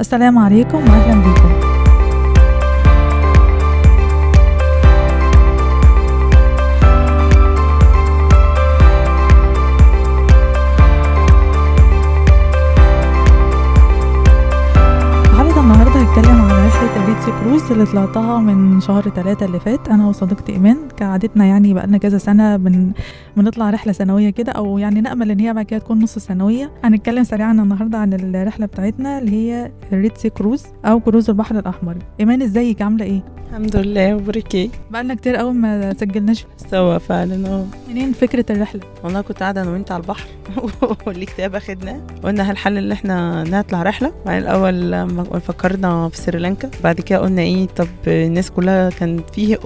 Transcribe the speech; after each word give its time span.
السلام 0.00 0.38
عليكم 0.38 0.78
واهلا 0.78 1.14
بيكم 1.14 1.64
رحلة 17.26 17.40
كروز 17.40 17.72
اللي 17.72 17.86
طلعتها 17.86 18.38
من 18.38 18.80
شهر 18.80 19.02
ثلاثة 19.02 19.46
اللي 19.46 19.60
فات 19.60 19.88
أنا 19.88 20.08
وصديقتي 20.08 20.52
إيمان 20.52 20.88
كعادتنا 20.96 21.44
يعني 21.44 21.74
بقالنا 21.74 21.98
كذا 21.98 22.18
سنة 22.18 22.56
بن... 22.56 22.92
بنطلع 23.36 23.70
رحلة 23.70 23.92
سنوية 23.92 24.30
كده 24.30 24.52
أو 24.52 24.78
يعني 24.78 25.00
نأمل 25.00 25.30
إن 25.30 25.40
هي 25.40 25.52
بعد 25.54 25.64
كده 25.64 25.80
تكون 25.80 26.02
نص 26.02 26.18
سنوية. 26.18 26.72
هنتكلم 26.84 27.24
سريعا 27.24 27.52
النهاردة 27.52 27.98
عن 27.98 28.12
الرحلة 28.12 28.66
بتاعتنا 28.66 29.18
اللي 29.18 29.30
هي 29.32 29.72
الريتسي 29.92 30.30
كروز 30.30 30.62
أو 30.84 31.00
كروز 31.00 31.30
البحر 31.30 31.58
الأحمر. 31.58 31.96
إيمان 32.20 32.42
إزيك؟ 32.42 32.82
عاملة 32.82 33.04
إيه؟ 33.04 33.22
الحمد 33.50 33.76
لله 33.76 34.14
وبركي 34.14 34.70
بقالنا 34.90 35.14
كتير 35.14 35.36
قوي 35.36 35.52
ما 35.52 35.94
سجلناش 35.94 36.46
سوا 36.70 36.98
فعلا 36.98 37.48
آه 37.48 37.64
منين 37.88 38.12
فكرة 38.12 38.44
الرحلة؟ 38.50 38.80
والله 39.04 39.20
كنت 39.20 39.40
قاعدة 39.42 39.62
أنا 39.62 39.70
وأنت 39.70 39.92
على 39.92 40.02
البحر 40.02 40.26
والكتاب 41.06 41.54
أخدناه. 41.54 42.00
قلنا 42.24 42.50
هالحل 42.50 42.78
اللي 42.78 42.94
إحنا 42.94 43.44
نطلع 43.44 43.82
رحلة؟ 43.82 44.12
بعدين 44.26 44.42
الأول 44.42 44.90
لما 44.92 45.24
فكرنا 45.24 46.08
في 46.08 46.16
سريلانكا 46.16 46.70
بعد 46.84 47.00
كده 47.00 47.15
قلنا 47.18 47.42
إيه 47.42 47.66
طب 47.66 47.86
الناس 48.06 48.50
كلها 48.50 48.90
كان 48.90 49.20
فيه 49.34 49.58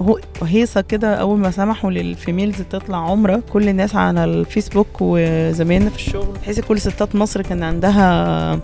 هيصة 0.43 0.81
كده 0.81 1.15
أول 1.15 1.39
ما 1.39 1.51
سمحوا 1.51 1.91
للفيميلز 1.91 2.61
تطلع 2.61 2.97
عمرة 2.97 3.43
كل 3.53 3.69
الناس 3.69 3.95
على 3.95 4.23
الفيسبوك 4.23 4.87
وزمايلنا 5.01 5.89
في 5.89 5.95
الشغل 5.95 6.37
تحس 6.45 6.59
كل 6.59 6.79
ستات 6.79 7.15
مصر 7.15 7.41
كان 7.41 7.63
عندها 7.63 8.59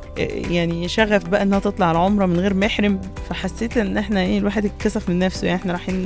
يعني 0.51 0.87
شغف 0.87 1.29
بقى 1.29 1.41
إنها 1.41 1.59
تطلع 1.59 1.91
العمرة 1.91 2.25
من 2.25 2.39
غير 2.39 2.53
محرم. 2.53 2.99
فحسيت 3.29 3.77
إن 3.77 3.97
إحنا 3.97 4.19
إيه 4.21 4.37
الواحد 4.37 4.65
اتكسف 4.65 5.09
من 5.09 5.19
نفسه 5.19 5.47
يعني 5.47 5.59
إحنا 5.59 5.71
رايحين 5.73 6.05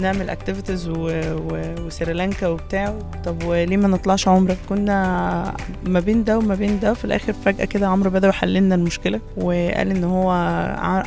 نعمل 0.00 0.30
activities 0.30 0.88
وسريلانكا 0.88 2.48
وبتاع. 2.48 2.94
طب 3.24 3.44
وليه 3.44 3.76
ما 3.76 3.88
نطلعش 3.88 4.28
عمرة؟ 4.28 4.56
كنا 4.68 5.54
ما 5.86 6.00
بين 6.00 6.24
ده 6.24 6.38
وما 6.38 6.54
بين 6.54 6.80
ده 6.80 6.94
في 6.94 7.04
الآخر 7.04 7.32
فجأة 7.32 7.64
كده 7.64 7.88
عمرو 7.88 8.10
بدوي 8.10 8.32
حل 8.32 8.54
لنا 8.54 8.74
المشكلة 8.74 9.20
وقال 9.36 9.90
إن 9.90 10.04
هو 10.04 10.30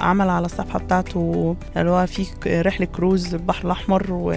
عمل 0.01 0.29
على 0.29 0.45
الصفحة 0.45 0.79
بتاعته 0.85 1.55
اللي 1.77 1.91
هو 1.91 2.05
في 2.05 2.25
رحلة 2.61 2.85
كروز 2.85 3.33
البحر 3.35 3.65
الأحمر 3.65 4.05
و... 4.09 4.35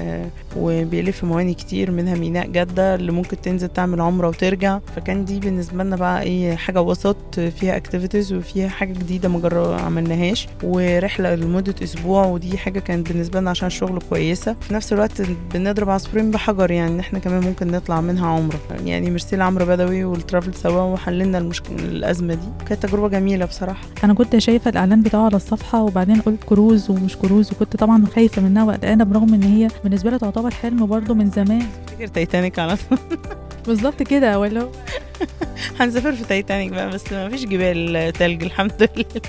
وبيلف 0.57 1.25
مواني 1.25 1.55
كتير 1.55 1.91
منها 1.91 2.15
ميناء 2.15 2.47
جدة 2.47 2.95
اللي 2.95 3.13
ممكن 3.13 3.41
تنزل 3.41 3.69
تعمل 3.69 4.01
عمرة 4.01 4.29
وترجع. 4.29 4.79
فكان 4.97 5.25
دي 5.25 5.41
بالنسبة 5.41 5.85
لنا 5.85 5.97
بقى 5.97 6.23
إيه 6.23 6.57
حاجة 6.57 6.83
وسط 6.83 7.41
فيها 7.41 7.77
activities 7.77 8.33
وفيها 8.33 8.69
حاجة 8.69 8.93
جديدة 8.93 9.29
ما 9.29 9.77
عملناهاش. 9.85 10.49
ورحلة 10.63 11.35
لمدة 11.35 11.75
أسبوع 11.83 12.27
ودي 12.27 12.59
حاجة 12.59 12.79
كانت 12.79 13.09
بالنسبة 13.09 13.41
لنا 13.41 13.51
عشان 13.51 13.67
الشغل 13.67 14.01
كويسة. 14.11 14.57
في 14.61 14.75
نفس 14.75 14.93
الوقت 14.93 15.23
بنضرب 15.55 15.91
عصفورين 15.91 16.31
بحجر 16.31 16.71
يعني 16.71 16.93
إن 16.95 17.01
إحنا 17.01 17.19
كمان 17.19 17.43
ممكن 17.43 17.67
نطلع 17.67 18.01
منها 18.01 18.27
عمرة. 18.29 18.59
يعني 18.85 19.11
ميرسي 19.11 19.37
لعمرو 19.37 19.67
بدوي 19.67 20.05
وال 20.05 20.17
Travel 20.17 20.55
سوا 20.55 20.83
وحل 20.83 21.16
لنا 21.16 21.39
المشكلة 21.39 21.77
الأزمة 21.77 22.35
دي. 22.35 22.49
كانت 22.69 22.87
تجربة 22.87 23.09
جميلة 23.09 23.45
بصراحة. 23.45 23.83
أنا 24.05 24.15
كنت 24.15 24.39
شايفة 24.39 24.71
الإعلان 24.71 25.03
بتاعه 25.03 25.25
على 25.25 25.37
الصفحة 25.37 25.83
وبعدين 25.83 26.21
قلت 26.21 26.38
كروز 26.47 26.91
ومش 26.91 27.17
كروز 27.17 27.53
وكنت 27.53 27.77
طبعا 27.77 28.07
خايفة 28.15 28.43
منها 28.43 28.65
وقلقانة 28.65 29.05
برغم 29.05 29.35
إن 29.35 29.43
هي 29.43 29.69
بالنسبة 29.85 30.11
لي 30.11 30.19
تعتبر 30.19 30.51
حلم 30.51 30.87
برضه 30.87 31.15
من 31.15 31.31
زمان. 31.31 31.67
فاكر 31.87 32.07
تايتانيك 32.07 32.59
على 32.59 32.77
طول. 32.77 32.99
بالظبط 33.67 34.03
كده 34.03 34.35
هو 34.35 34.45
هنسافر 35.81 36.13
في 36.13 36.25
تايتانيك 36.25 36.71
بقى 36.73 36.91
بس 36.91 37.13
ما 37.13 37.29
فيش 37.29 37.45
جبال 37.45 38.13
تلج 38.13 38.43
الحمد 38.45 38.73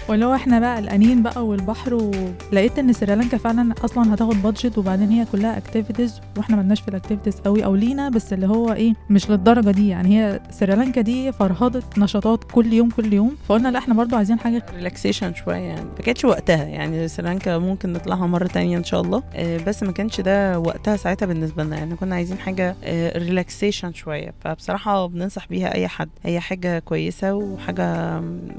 لله. 0.10 0.26
هو 0.26 0.36
إحنا 0.36 0.60
بقى 0.60 0.78
قلقانين 0.78 1.24
بقى 1.24 1.46
والبحر 1.48 1.94
ولقيت 1.94 2.80
إن 2.80 2.94
سريلانكا 2.94 3.38
فعلا 3.38 3.74
أصلا 3.86 4.14
هتاخد 4.14 4.42
budget 4.42 4.78
وبعدين 4.78 5.10
هي 5.10 5.26
كلها 5.32 5.58
activities 5.58 6.22
وإحنا 6.38 6.56
ملناش 6.56 6.82
في 6.82 6.88
ال 6.88 6.92
activities 6.92 7.36
قوي 7.36 7.66
أو 7.66 7.76
لينا 7.76 8.10
بس 8.10 8.34
اللي 8.34 8.48
هو 8.48 8.74
إيه 8.74 8.94
مش 9.10 9.30
للدرجة 9.30 9.72
دي. 9.72 9.88
يعني 9.88 10.20
هي 10.20 10.40
سريلانكا 10.52 11.02
دي 11.02 11.32
فرهدة 11.32 11.84
نشاطات 11.98 12.44
كل 12.52 12.74
يوم 12.74 12.90
كل 12.90 13.14
يوم. 13.14 13.36
فقلنا 13.48 13.68
لا 13.70 13.80
إحنا 13.80 13.94
برضو 13.94 14.16
عايزين 14.16 14.40
حاجة 14.40 14.66
relaxation 14.76 15.34
شوية 15.34 15.56
يعني 15.58 15.82
ما 15.98 16.04
كانتش 16.06 16.26
وقتها. 16.26 16.64
يعني 16.64 17.08
سريلانكا 17.08 17.58
ممكن 17.58 17.94
نطلعها 17.94 18.28
مرة 18.28 18.48
تانية 18.48 18.78
إن 18.78 18.84
شاء 18.84 19.02
الله. 19.02 19.24
آه، 19.34 19.58
بس 19.68 19.84
ما 19.84 19.92
كانش 19.92 20.22
ده 20.22 20.60
وقتها 20.60 20.98
ساعتها 20.98 21.26
بالنسبة 21.26 21.64
لنا. 21.64 21.78
يعني 21.78 21.96
كنا 21.96 22.16
عايزين 22.16 22.40
حاجة 22.40 22.76
ريلاكسيشن 23.18 23.94
شوية. 23.94 24.34
فبصراحة 24.44 25.06
بننصح 25.08 25.48
بيها 25.48 25.76
أي 25.80 25.88
حد. 25.88 26.10
هي 26.24 26.40
حاجة 26.40 26.80
كويسة 26.80 27.34
وحاجة 27.36 27.84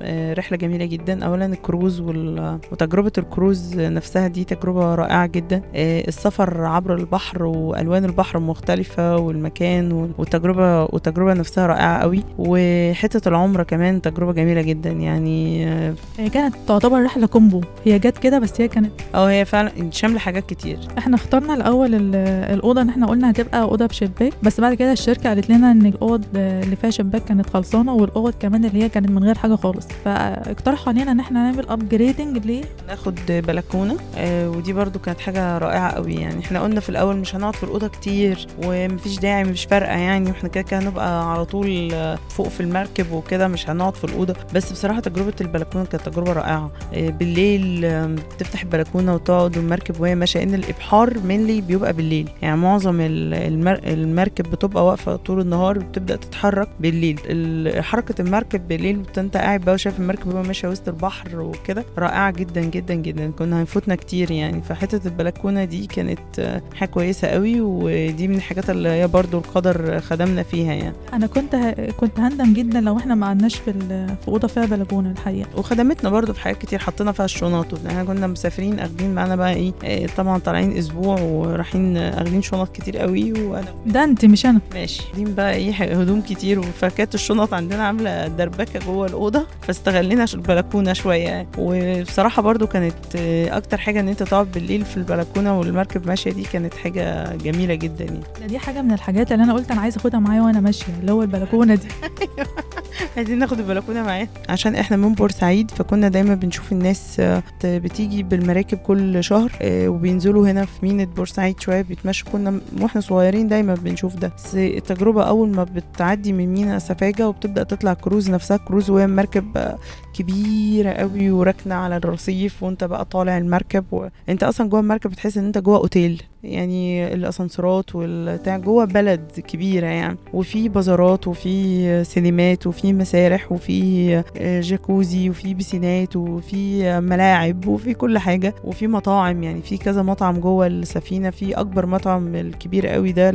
آه، 0.03 0.35
رحلة 0.35 0.59
جميلة 0.59 0.85
جدا. 0.85 1.25
اولا 1.25 1.47
الكروز 1.47 2.01
وال- 2.01 2.59
وتجربة 2.73 3.13
الكروز 3.19 3.79
نفسها 3.81 4.29
دي 4.29 4.45
تجربة 4.45 4.95
رائعة 4.95 5.27
جدا. 5.27 5.63
آه، 5.75 6.09
السفر 6.09 6.65
عبر 6.65 6.95
البحر 6.95 7.43
وألوان 7.45 8.05
البحر 8.05 8.39
مختلفة 8.39 9.17
والمكان 9.17 9.93
وال- 9.93 10.11
والتجربه 10.19 10.83
والتجربه 10.85 11.33
نفسها 11.35 11.67
رائعة 11.67 11.99
قوي. 11.99 12.25
وحتة 12.39 13.29
العمرة 13.29 13.63
كمان 13.63 14.03
تجربة 14.03 14.33
جميلة 14.33 14.63
جدا. 14.63 14.91
يعني 14.91 15.67
آه، 15.69 15.95
هي 16.19 16.29
كانت 16.31 16.55
تعتبر 16.69 17.05
رحلة 17.05 17.27
combo. 17.27 17.61
هي 17.85 17.99
جت 17.99 18.19
كده 18.19 18.39
بس 18.39 18.61
هي 18.61 18.69
كانت 18.69 18.91
آه 19.15 19.31
هي 19.31 19.45
فعلا 19.45 19.73
شاملة 19.91 20.19
حاجات 20.19 20.47
كتير. 20.47 20.79
إحنا 20.99 21.15
اخترنا 21.17 21.55
الأول 21.55 21.95
ال- 21.95 22.17
الأوضة 22.55 22.83
ان 22.83 22.89
إحنا 22.89 23.07
قلنا 23.07 23.31
هتبقى 23.31 23.63
أوضة 23.63 23.87
بشباك. 23.87 24.33
بس 24.43 24.61
بعد 24.61 24.75
كده 24.75 24.93
الشركة 24.93 25.29
قالت 25.29 25.51
لنا 25.51 25.71
إن 25.71 25.87
الاوض 25.87 26.25
اللي 26.37 26.77
فيها 26.77 26.91
شباك 26.91 27.10
كانت 27.19 27.51
خلصانة 27.51 27.95
والأوض 27.95 28.35
كمان 28.41 28.65
اللي 28.65 28.83
هي 28.83 28.89
كانت 28.89 29.11
من 29.11 29.25
غير 29.25 29.39
حاجة 29.39 29.55
خالص. 29.55 29.87
فاقترحوا 30.05 30.93
علينا 30.93 31.13
إن 31.13 31.21
إحنا 31.21 31.51
نعمل 31.51 31.69
upgrading 31.69 32.39
ليه؟ 32.47 32.65
ناخد 32.89 33.15
بلكونة 33.29 33.97
آه 34.17 34.51
ودي 34.51 34.73
برضو 34.73 34.99
كانت 34.99 35.21
حاجة 35.21 35.59
رائعة 35.59 35.91
قوي 35.93 36.15
يعني. 36.15 36.41
إحنا 36.41 36.61
قلنا 36.63 36.81
في 36.81 36.89
الأول 36.89 37.17
مش 37.17 37.35
هنقعد 37.35 37.57
في 37.57 37.63
الأوضة 37.65 37.89
كتير 37.89 38.47
ومفيش 38.65 39.19
داعي 39.19 39.45
مش 39.45 39.65
فارقه 39.65 39.99
يعني. 39.99 40.31
وإحنا 40.31 40.49
كده 40.49 40.63
كده 40.65 40.79
هنبقى 40.81 41.33
على 41.33 41.45
طول 41.45 41.91
آه، 41.93 42.19
فوق 42.29 42.49
في 42.49 42.61
المركب 42.61 43.13
وكده 43.13 43.49
مش 43.49 43.71
هنقعد 43.71 43.95
في 43.95 44.05
الأوضة. 44.05 44.35
بس 44.55 44.73
بصراحة 44.73 45.01
تجربة 45.01 45.33
البلكونة 45.41 45.85
كانت 45.85 46.09
تجربة 46.09 46.33
رائعة. 46.33 46.71
آه 46.95 47.11
بالليل 47.11 47.85
آه، 47.85 48.17
تفتح 48.39 48.63
البلكونة 48.63 49.15
وتقعد 49.15 49.57
والمركب 49.57 50.01
وهي 50.01 50.15
ماشية 50.15 50.43
إن 50.43 50.55
الإبحار 50.55 51.19
mainly 51.19 51.61
بيبقى 51.61 51.93
بالليل. 51.93 52.29
يعني 52.43 52.57
معظم 52.57 53.01
ال- 53.01 53.35
المر... 53.35 53.81
المركب 53.87 54.51
بتبقى 54.51 54.87
واقفة 54.87 55.17
طول 55.17 55.41
النهار 55.41 55.79
وبتبدا 55.79 56.17
تتحرك. 56.17 56.69
بالليل 56.81 57.00
ال- 57.05 57.85
حركة 57.85 58.23
المركب 58.23 58.69
بالليل 58.69 59.03
انت 59.19 59.37
قاعد 59.37 59.61
بقى 59.61 59.75
وشايف 59.75 60.01
المركب 60.01 60.35
وهي 60.35 60.43
ماشيه 60.47 60.69
وسط 60.69 60.89
البحر 60.89 61.41
وكده 61.41 61.85
رائعة 61.99 62.31
جدا 62.31 62.61
جدا 62.61 62.95
جدا. 62.95 63.31
كنا 63.39 63.61
هنفوتنا 63.61 63.95
كتير 63.95 64.31
يعني. 64.31 64.63
فحتة 64.63 65.09
البلكونة 65.09 65.65
دي 65.65 65.87
كانت 65.87 66.61
حاجة 66.75 66.89
كويسة 66.89 67.29
قوي 67.29 67.61
ودي 67.61 68.29
من 68.29 68.35
الحاجات 68.35 68.71
اللي 68.71 68.89
هي 68.89 69.09
برضو 69.09 69.39
القدر 69.39 70.01
خدمنا 70.01 70.43
فيها 70.43 70.73
يعني. 70.73 70.95
أنا 71.13 71.27
كنت 71.27 71.55
ه... 71.55 71.91
كنت 71.91 72.21
هندم 72.21 72.53
جدا 72.53 72.81
لو 72.81 72.97
إحنا 72.97 73.15
ما 73.15 73.27
قعدناش 73.27 73.55
في 73.57 73.71
ال... 73.71 74.17
في 74.23 74.29
أوضة 74.29 74.49
فيها 74.49 74.67
بلكونة 74.67 75.11
الحقيقة. 75.11 75.49
وخدمتنا 75.59 76.11
برضو 76.11 76.33
في 76.33 76.41
حاجات 76.41 76.59
كتير 76.59 76.79
حطينا 76.79 77.13
فيها 77.13 77.25
الشنط 77.25 77.73
وإن 77.73 77.87
إحنا 77.87 78.05
كنا 78.05 78.27
مسافرين 78.27 78.79
أخدين 78.79 79.15
معانا 79.15 79.37
بقى 79.37 79.55
إيه 79.55 79.73
آه، 79.85 80.07
طبعا 80.17 80.39
طالعين 80.39 80.77
أسبوع 80.77 81.21
ورايحين 81.21 81.97
أخدين 81.97 82.43
شنط 82.43 82.69
كتير 82.77 82.97
قوي 82.99 83.33
وأنا 83.33 83.75
ده 83.87 84.05
أنت 84.05 84.25
مش 84.25 84.47
أنا. 84.47 84.61
ماشي. 84.75 85.03
دين 85.17 85.35
بقى 85.35 85.55
إيه 85.55 85.73
هدوم 85.73 86.21
كتير 86.21 86.59
فكانت 86.91 87.15
الشنط 87.15 87.55
عندنا 87.55 87.87
عاملة 87.87 88.29
دربكة 88.29 88.81
جوه 88.81 89.07
الأوضة 89.07 89.47
فاستغلينا 89.63 90.27
البلكونة 90.35 90.93
شوية. 90.93 91.25
يعني 91.25 91.49
وبصراحة 91.59 92.43
برضو 92.43 92.67
كانت 92.67 93.17
أكتر 93.49 93.79
حاجة 93.79 94.01
إن 94.01 94.09
أنت 94.09 94.23
تقعد 94.23 94.53
بالليل 94.53 94.85
في 94.85 94.97
البلكونة 94.97 95.59
والمركب 95.59 96.07
ماشية 96.07 96.31
دي 96.33 96.43
كانت 96.43 96.75
حاجة 96.75 97.37
جميلة 97.37 97.75
جدا 97.75 98.05
يعني. 98.05 98.47
دي 98.47 98.59
حاجة 98.59 98.83
من 98.83 98.93
الحاجات 98.93 99.33
اللي 99.33 99.45
أنا 99.45 99.55
قلت 99.55 99.71
أنا 99.71 99.81
عايزة 99.81 99.99
أخدها 99.99 100.21
معايا 100.21 100.43
وأنا 100.43 100.61
ماشية 100.61 100.93
اللي 101.01 101.13
هو 101.13 101.23
البلكونة 101.23 101.75
دي. 101.75 101.89
عايزين 103.17 103.39
ناخد 103.39 103.59
البلكونة 103.59 104.03
معانا. 104.03 104.29
عشان 104.49 104.75
إحنا 104.75 104.97
من 104.97 105.15
بورسعيد 105.15 105.71
فكنا 105.71 106.09
دايما 106.09 106.35
بنشوف 106.35 106.73
الناس 106.73 107.21
آه، 107.21 107.43
بتيجي 107.65 108.23
بالمراكب 108.23 108.79
كل 108.79 109.25
شهر 109.25 109.53
آه، 109.63 109.89
وبينزلوا 109.89 110.49
هنا 110.49 110.65
في 110.65 110.79
ميناء 110.83 111.07
بورسعيد 111.07 111.61
شوية 111.61 111.83
بيتمشوا. 111.83 112.29
كنا 112.33 112.61
وإحنا 112.81 113.01
صغيرين 113.01 113.49
دايما 113.49 113.75
بنشوف 113.75 114.17
ده. 114.17 114.33
بس 114.37 114.55
التجربة 114.55 115.23
أول 115.23 115.49
ما 115.49 115.65
بتعدي 115.65 116.33
من 116.33 116.47
ميناء 116.53 116.77
سفاجة 116.81 117.29
وبتبدأ 117.29 117.63
تطلع 117.63 117.95
كروز 117.95 118.31
نفسها 118.31 118.57
كروز 118.57 118.91
وهي 118.91 119.07
مركب 119.07 119.77
كبيره 120.15 120.91
قوي 120.91 121.31
وراكنة 121.31 121.75
على 121.75 121.97
الرصيف 121.97 122.63
وانت 122.63 122.85
بقى 122.85 123.05
طالع 123.05 123.39
المركب 123.39 123.85
وانت 123.93 124.43
أصلا 124.43 124.69
جوه 124.69 124.81
المركب 124.81 125.11
بتحس 125.11 125.39
إن 125.39 125.45
انت 125.47 125.59
جوه 125.59 125.77
أوتيل. 125.77 126.23
يعني 126.45 127.15
الأسانسيرات 127.15 127.95
والبتاع 127.95 128.59
جوه 128.59 128.85
بلد 128.85 129.21
كبيرة 129.49 129.87
يعني. 129.87 130.17
وفي 130.35 130.69
بازارات 130.69 131.29
وفي 131.29 132.05
سينمات 132.05 132.67
وفي 132.67 132.93
مسارح 132.93 133.53
وفي 133.53 134.23
جاكوزي 134.41 135.31
وفي 135.31 135.55
بسينات 135.55 136.17
وفي 136.17 137.01
ملاعب 137.01 137.67
وفي 137.67 137.95
كل 137.95 138.19
حاجة 138.19 138.55
وفي 138.65 138.87
مطاعم 138.87 139.43
يعني. 139.43 139.63
في 139.63 139.79
كذا 139.79 140.03
مطعم 140.03 140.41
جوه 140.41 140.67
السفينة. 140.67 141.31
في 141.31 141.55
أكبر 141.55 141.87
مطعم 141.87 142.35
الكبير 142.35 142.87
قوي 142.87 143.13
ده 143.13 143.31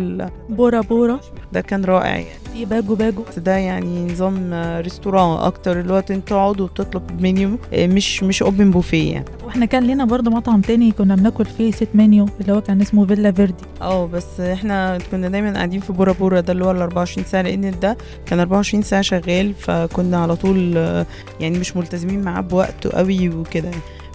بورا 0.49 0.81
بورا. 0.81 1.19
ده 1.53 1.61
كان 1.61 1.85
رائع 1.85 2.15
يعني. 2.15 2.25
في 2.53 2.65
باجو 2.65 2.95
باجو. 2.95 3.23
ده 3.37 3.57
يعني 3.57 4.05
نظام 4.05 4.53
restaurant 4.81 5.37
أكتر. 5.37 5.79
اللي 5.79 5.93
هو 5.93 6.03
أنت 6.09 6.27
تقعد 6.27 6.61
وتطلب 6.61 7.21
منيو. 7.21 7.57
مش 7.73 8.23
مش 8.23 8.43
open 8.43 8.71
buffet 8.71 9.13
يعني. 9.13 9.25
وإحنا 9.45 9.65
كان 9.65 9.87
لنا 9.87 10.05
برضه 10.05 10.31
مطعم 10.31 10.61
تاني 10.61 10.91
كنا 10.91 11.15
بناكل 11.15 11.45
فيه 11.45 11.71
set 11.71 11.89
menu 11.95 12.25
اللي 12.41 12.53
هو 12.53 12.61
كان 12.61 12.81
اسمه 12.81 12.94
فيلا 13.03 13.31
فيردي. 13.31 13.63
آه 13.81 14.07
بس 14.07 14.39
إحنا 14.39 14.97
كنا 15.11 15.29
دايما 15.29 15.53
قاعدين 15.53 15.79
في 15.79 15.93
بورا 15.93 16.11
بورا 16.13 16.39
ده 16.39 16.53
اللي 16.53 16.65
هو 16.65 16.71
ال 16.71 16.81
24 16.81 17.25
ساعة 17.27 17.41
لأن 17.41 17.79
ده 17.79 17.97
كان 18.25 18.39
24 18.39 18.83
ساعة 18.83 19.01
شغال 19.01 19.53
فكنا 19.53 20.17
على 20.17 20.35
طول 20.35 20.73
آه، 20.77 21.05
يعني 21.39 21.59
مش 21.59 21.77
ملتزمين 21.77 22.21
معاه 22.21 22.41
بوقته 22.41 22.89
قوي 22.89 23.29
وكده. 23.29 23.71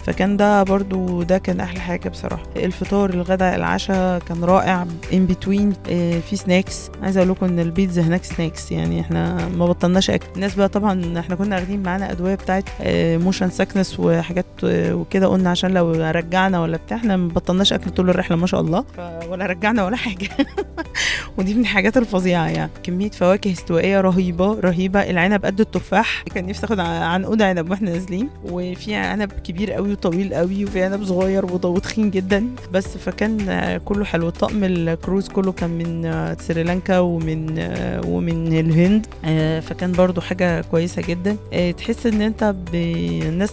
فكان 0.07 0.37
ده 0.37 0.63
برضو 0.63 1.23
ده 1.23 1.39
كان 1.39 1.61
أحلى 1.61 1.81
حاجة 1.81 2.09
بصراحة. 2.09 2.43
الفطار 2.57 3.11
الغداء 3.11 3.57
العشاء 3.57 4.19
كان 4.19 4.45
رائع. 4.45 4.87
in 5.13 5.27
between 5.27 5.73
في 6.31 6.37
snacks 6.37 6.91
عايزه 7.03 7.19
أقول 7.21 7.31
لكم 7.31 7.47
إن 7.47 7.59
البيتزا 7.61 8.03
هناك 8.03 8.25
snacks 8.25 8.73
يعني 8.73 9.01
إحنا 9.01 9.49
ما 9.49 9.67
بطلناش 9.67 10.11
أكل. 10.11 10.27
الناس 10.37 10.55
بقى 10.55 10.69
طبعا 10.69 11.19
إحنا 11.19 11.35
كنا 11.35 11.57
واخدين 11.57 11.83
معانا 11.83 12.13
أدوية 12.13 12.35
بتاعت 12.35 12.65
motion 13.23 13.51
sickness 13.51 14.01
وحاجات 14.01 14.47
آه، 14.65 14.95
وكده 14.95 15.27
قلنا 15.27 15.51
عشان 15.51 15.71
لو 15.75 15.93
رجعنا 15.93 16.61
ولا 16.63 16.77
بتاع 16.77 16.97
إحنا 16.97 17.17
ما 17.17 17.29
بطلناش 17.29 17.73
أكل 17.73 17.91
طول 17.91 18.11
الرحلة 18.11 18.37
ما 18.37 18.47
شاء 18.47 18.61
الله. 18.61 18.85
ولا 19.29 19.47
رجعنا 19.47 19.85
ولا 19.85 19.97
حاجة. 19.97 20.29
ودي 21.39 21.55
من 21.55 21.61
الحاجات 21.61 21.97
الفظيعة 21.97 22.49
يعني. 22.49 22.71
كمية 22.83 23.11
فواكه 23.11 23.53
استوائية 23.53 24.01
رهيبة 24.01 24.61
رهيبة. 24.61 25.01
العنب 25.01 25.47
قد 25.47 25.61
التفاح. 25.61 26.23
كان 26.35 26.47
نفسي 26.47 26.67
آخد 26.67 26.81
عنقود 26.81 27.43
عنب 27.43 27.71
وإحنا 27.71 27.91
نازلين. 27.91 28.29
وفي 28.45 28.95
عنب 28.95 29.33
كبير 29.33 29.73
قوي 29.73 29.90
وطويل 29.93 30.35
قوي 30.35 30.65
وفي 30.65 30.83
عنب 30.83 31.05
صغير 31.05 31.45
وتخين 31.67 32.11
جدا. 32.11 32.47
بس 32.73 32.87
فكان 32.89 33.37
كله 33.85 34.05
حلو. 34.05 34.31
طقم 34.31 34.65
الكروز 34.65 35.29
كله 35.29 35.53
كان 35.53 35.71
من 35.71 36.35
سريلانكا 36.41 36.99
ومن 36.99 37.47
ومن 38.07 38.59
الهند. 38.61 39.07
آه، 39.25 39.61
فكان 39.61 39.93
برضو 39.93 40.21
حاجة 40.21 40.61
كويسة 40.61 41.03
جدا. 41.03 41.37
آه، 41.53 41.71
تحس 41.71 42.07
إن 42.07 42.21
أنت 42.23 42.55
بناس 42.73 43.51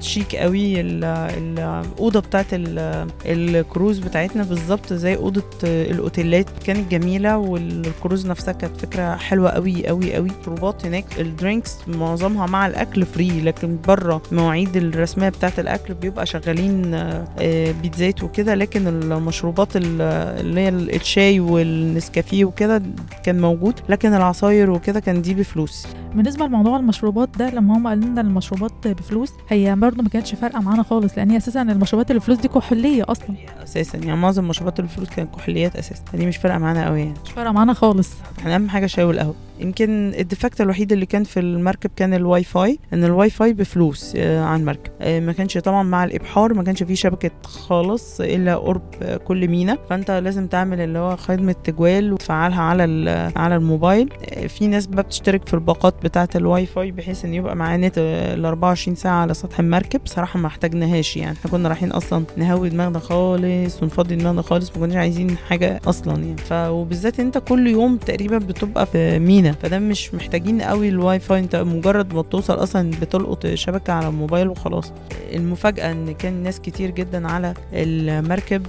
شيك 0.00 0.36
قوي. 0.36 0.80
ال- 0.80 1.04
الأوضة 1.04 2.20
بتاعت 2.20 2.46
ال- 2.52 3.06
الكروز 3.26 3.98
بتاعتنا 3.98 4.42
بالظبط 4.42 4.92
زي 4.92 5.16
أوضة 5.16 5.42
الأوتيلات. 5.64 6.46
كانت 6.66 6.90
جميلة 6.90 7.38
والكروز 7.38 8.26
نفسها 8.26 8.52
كانت 8.52 8.76
فكرة 8.76 9.16
حلوة 9.16 9.50
قوي 9.50 9.86
قوي 9.86 10.14
قوي. 10.14 10.28
مشروبات 10.44 10.86
هناك 10.86 11.04
ال 11.18 11.26
drinks 11.26 11.76
معظمها 11.88 12.46
مع 12.46 12.66
الأكل 12.66 13.06
free 13.06 13.40
لكن 13.40 13.78
بره 13.88 14.22
مواعيد 14.32 14.76
الرسمية 14.76 15.28
بتاعت 15.28 15.58
الأكل 15.70 15.94
بيبقى 15.94 16.26
شغالين 16.26 16.94
آه، 16.94 17.72
بيتزات 17.82 18.22
وكده 18.22 18.54
لكن 18.54 18.86
المشروبات 18.86 19.76
ال- 19.76 20.00
اللي 20.40 20.60
هي 20.60 20.68
الشاي 20.68 21.40
والنسكافيه 21.40 22.44
وكده 22.44 22.82
كان 23.24 23.40
موجود 23.40 23.80
لكن 23.88 24.14
العصاير 24.14 24.70
وكده 24.70 25.00
كان 25.00 25.22
دي 25.22 25.34
بفلوس. 25.34 25.86
بالنسبة 26.14 26.46
لموضوع 26.46 26.76
المشروبات 26.76 27.28
ده 27.38 27.50
لما 27.50 27.76
هم 27.76 27.86
قالوا 27.88 28.04
لنا 28.04 28.20
المشروبات 28.20 28.88
بفلوس 28.88 29.32
هي 29.48 29.74
برضه 29.76 30.02
ما 30.02 30.08
كانتش 30.08 30.34
فارقة 30.34 30.60
معانا 30.60 30.82
خالص 30.82 31.18
لأن 31.18 31.30
هي 31.30 31.36
أساسا 31.36 31.62
المشروبات 31.62 32.10
اللي 32.10 32.20
بفلوس 32.20 32.38
دي 32.38 32.48
كحولية 32.48 33.04
أصلا. 33.08 33.36
أساسا 33.62 33.98
يعني 33.98 34.16
معظم 34.20 34.44
مشروبات 34.48 34.80
الفلوس 34.80 35.08
كانت 35.08 35.34
كحوليات 35.34 35.76
أساسا 35.76 36.02
فدي 36.12 36.26
مش 36.26 36.36
فارقة 36.36 36.58
معانا 36.58 36.86
قوي 36.86 37.00
يعني. 37.00 37.14
مش 37.24 37.32
فارقة 37.32 37.52
معانا 37.52 37.72
خالص. 37.72 38.10
إحنا 38.38 38.54
أهم 38.54 38.68
حاجة 38.68 38.84
الشاي 38.84 39.04
والقهوة. 39.04 39.34
يمكن 39.60 40.12
ال 40.18 40.24
defect 40.24 40.60
الوحيد 40.60 40.92
اللي 40.92 41.06
كان 41.06 41.24
في 41.24 41.40
المركب 41.40 41.90
كان 41.96 42.14
الواي 42.14 42.44
فاي 42.44 42.78
إن 42.92 43.04
الواي 43.04 43.30
فاي 43.30 43.52
بفلوس 43.52 44.12
آه، 44.16 44.44
على 44.44 44.60
المركب 44.60 44.90
آه، 45.00 45.20
ما 45.20 45.32
كانش 45.32 45.58
طبعا 45.58 45.82
مع 45.82 46.04
الإبحار 46.04 46.54
ما 46.54 46.62
كانش 46.62 46.82
فيه 46.82 46.94
شبكة 46.94 47.30
خالص 47.44 48.20
إلا 48.20 48.56
قرب 48.56 48.82
آه، 49.02 49.16
كل 49.16 49.48
مينا. 49.48 49.78
فأنت 49.90 50.10
لازم 50.10 50.46
تعمل 50.46 50.80
اللي 50.80 50.98
هو 50.98 51.16
خدمة 51.16 51.54
تجوال 51.64 52.12
وتفعلها 52.12 52.62
على 52.62 53.10
على 53.36 53.56
الموبايل. 53.56 54.08
في 54.48 54.66
ناس 54.66 54.86
بقى 54.86 55.02
بتشترك 55.02 55.48
في 55.48 55.54
الباقات 55.54 55.94
بتاعة 56.04 56.28
الواي 56.36 56.66
فاي 56.66 56.90
بحيث 56.90 57.24
إن 57.24 57.34
يبقى 57.34 57.56
معاه 57.56 57.76
نت 57.76 57.94
ال 57.98 58.44
24 58.44 58.94
ساعة 58.94 59.22
على 59.22 59.34
سطح 59.34 59.58
المركب. 59.60 60.00
صراحة 60.04 60.38
ما 60.38 60.46
احتاجناهاش 60.46 61.16
يعني. 61.16 61.36
إحنا 61.38 61.50
كنا 61.50 61.68
رايحين 61.68 61.90
أصلا 61.92 62.24
نهوي 62.36 62.68
دماغنا 62.68 62.98
خالص 62.98 63.82
ونفضي 63.82 64.16
دماغنا 64.16 64.42
خالص 64.42 64.70
ما 64.70 64.86
كناش 64.86 64.96
عايزين 64.96 65.36
حاجة 65.36 65.80
أصلا 65.86 66.12
يعني. 66.22 66.36
ف 66.36 66.52
وبالذات 66.52 67.20
أنت 67.20 67.38
كل 67.38 67.66
يوم 67.66 67.96
تقريبا 67.96 68.38
بتبقى 68.38 68.86
في 68.86 69.18
مينا. 69.18 69.49
فده 69.52 69.78
مش 69.78 70.14
محتاجين 70.14 70.62
قوي 70.62 70.88
الواي 70.88 71.20
فاي. 71.20 71.38
انت 71.38 71.56
مجرد 71.56 72.14
ما 72.14 72.20
بتوصل 72.22 72.54
أصلا 72.62 72.90
بتلقط 73.00 73.46
شبكة 73.46 73.92
على 73.92 74.08
الموبايل 74.08 74.48
وخلاص. 74.48 74.92
المفاجأة 75.34 75.92
ان 75.92 76.12
كان 76.14 76.42
ناس 76.42 76.60
كتير 76.60 76.90
جدا 76.90 77.28
على 77.28 77.54
المركب 77.72 78.62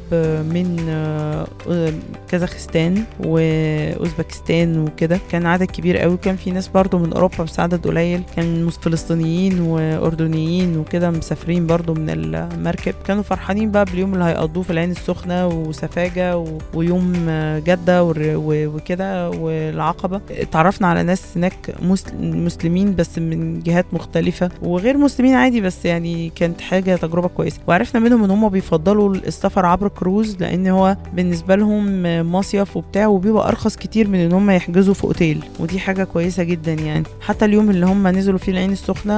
من 0.54 0.76
كازاخستان 2.30 3.04
وأوزبكستان 3.20 4.80
وكده. 4.80 5.20
كان 5.32 5.46
عدد 5.46 5.64
كبير 5.64 5.98
قوي. 5.98 6.18
كان 6.18 6.36
في 6.36 6.52
ناس 6.52 6.68
برضو 6.68 6.98
من 7.00 7.14
أوروبا 7.14 7.44
بس 7.44 7.60
عدد 7.60 7.88
قليل. 7.88 8.22
كان 8.36 8.70
فلسطينيين 8.70 9.60
وأردنيين 9.62 10.78
وكده 10.78 11.10
مسافرين 11.12 11.68
برضو 11.68 11.94
من 11.94 12.10
المركب. 12.10 12.94
كانوا 13.08 13.24
فرحانين 13.24 13.72
بقى 13.72 13.86
باليوم 13.86 14.14
اللي 14.14 14.26
هيقضوه 14.26 14.64
في 14.64 14.70
العين 14.70 14.92
السخنة 14.92 15.48
وسفاجة 15.48 16.46
ويوم 16.74 17.14
جدة 17.66 18.04
والر- 18.04 18.36
و- 18.36 18.66
وكده 18.76 19.30
والعقبة. 19.30 20.22
اتعرفنا 20.72 20.88
على 20.88 21.04
ناس 21.04 21.22
هناك 21.38 21.76
مسل- 21.82 22.38
مسلمين 22.38 22.96
بس 22.96 23.20
من 23.20 23.60
جهات 23.60 23.86
مختلفة 23.94 24.50
وغير 24.62 24.98
مسلمين 24.98 25.34
عادي 25.36 25.62
بس 25.62 25.86
يعني 25.86 26.32
كانت 26.36 26.62
حاجة 26.62 26.96
تجربة 26.96 27.28
كويسة. 27.28 27.60
وعرفنا 27.68 28.00
منهم 28.02 28.24
إن 28.24 28.32
هم 28.32 28.50
بيفضلوا 28.50 29.16
السفر 29.16 29.66
عبر 29.66 29.88
كروز 29.88 30.38
لأن 30.40 30.68
هو 30.68 30.98
بالنسبة 31.14 31.56
لهم 31.56 32.04
مصيف 32.32 32.78
وبتاع 32.78 33.08
وبيبقى 33.08 33.48
أرخص 33.48 33.76
كتير 33.76 34.08
من 34.08 34.20
إن 34.20 34.32
هم 34.32 34.52
يحجزوا 34.52 34.94
في 34.94 35.04
أوتيل. 35.04 35.44
ودي 35.60 35.80
حاجة 35.80 36.04
كويسة 36.04 36.44
جدا 36.44 36.74
يعني. 36.74 37.04
حتى 37.22 37.46
اليوم 37.46 37.70
اللي 37.70 37.86
هم 37.86 38.08
نزلوا 38.08 38.38
فيه 38.40 38.52
العين 38.52 38.72
السخنة 38.72 39.14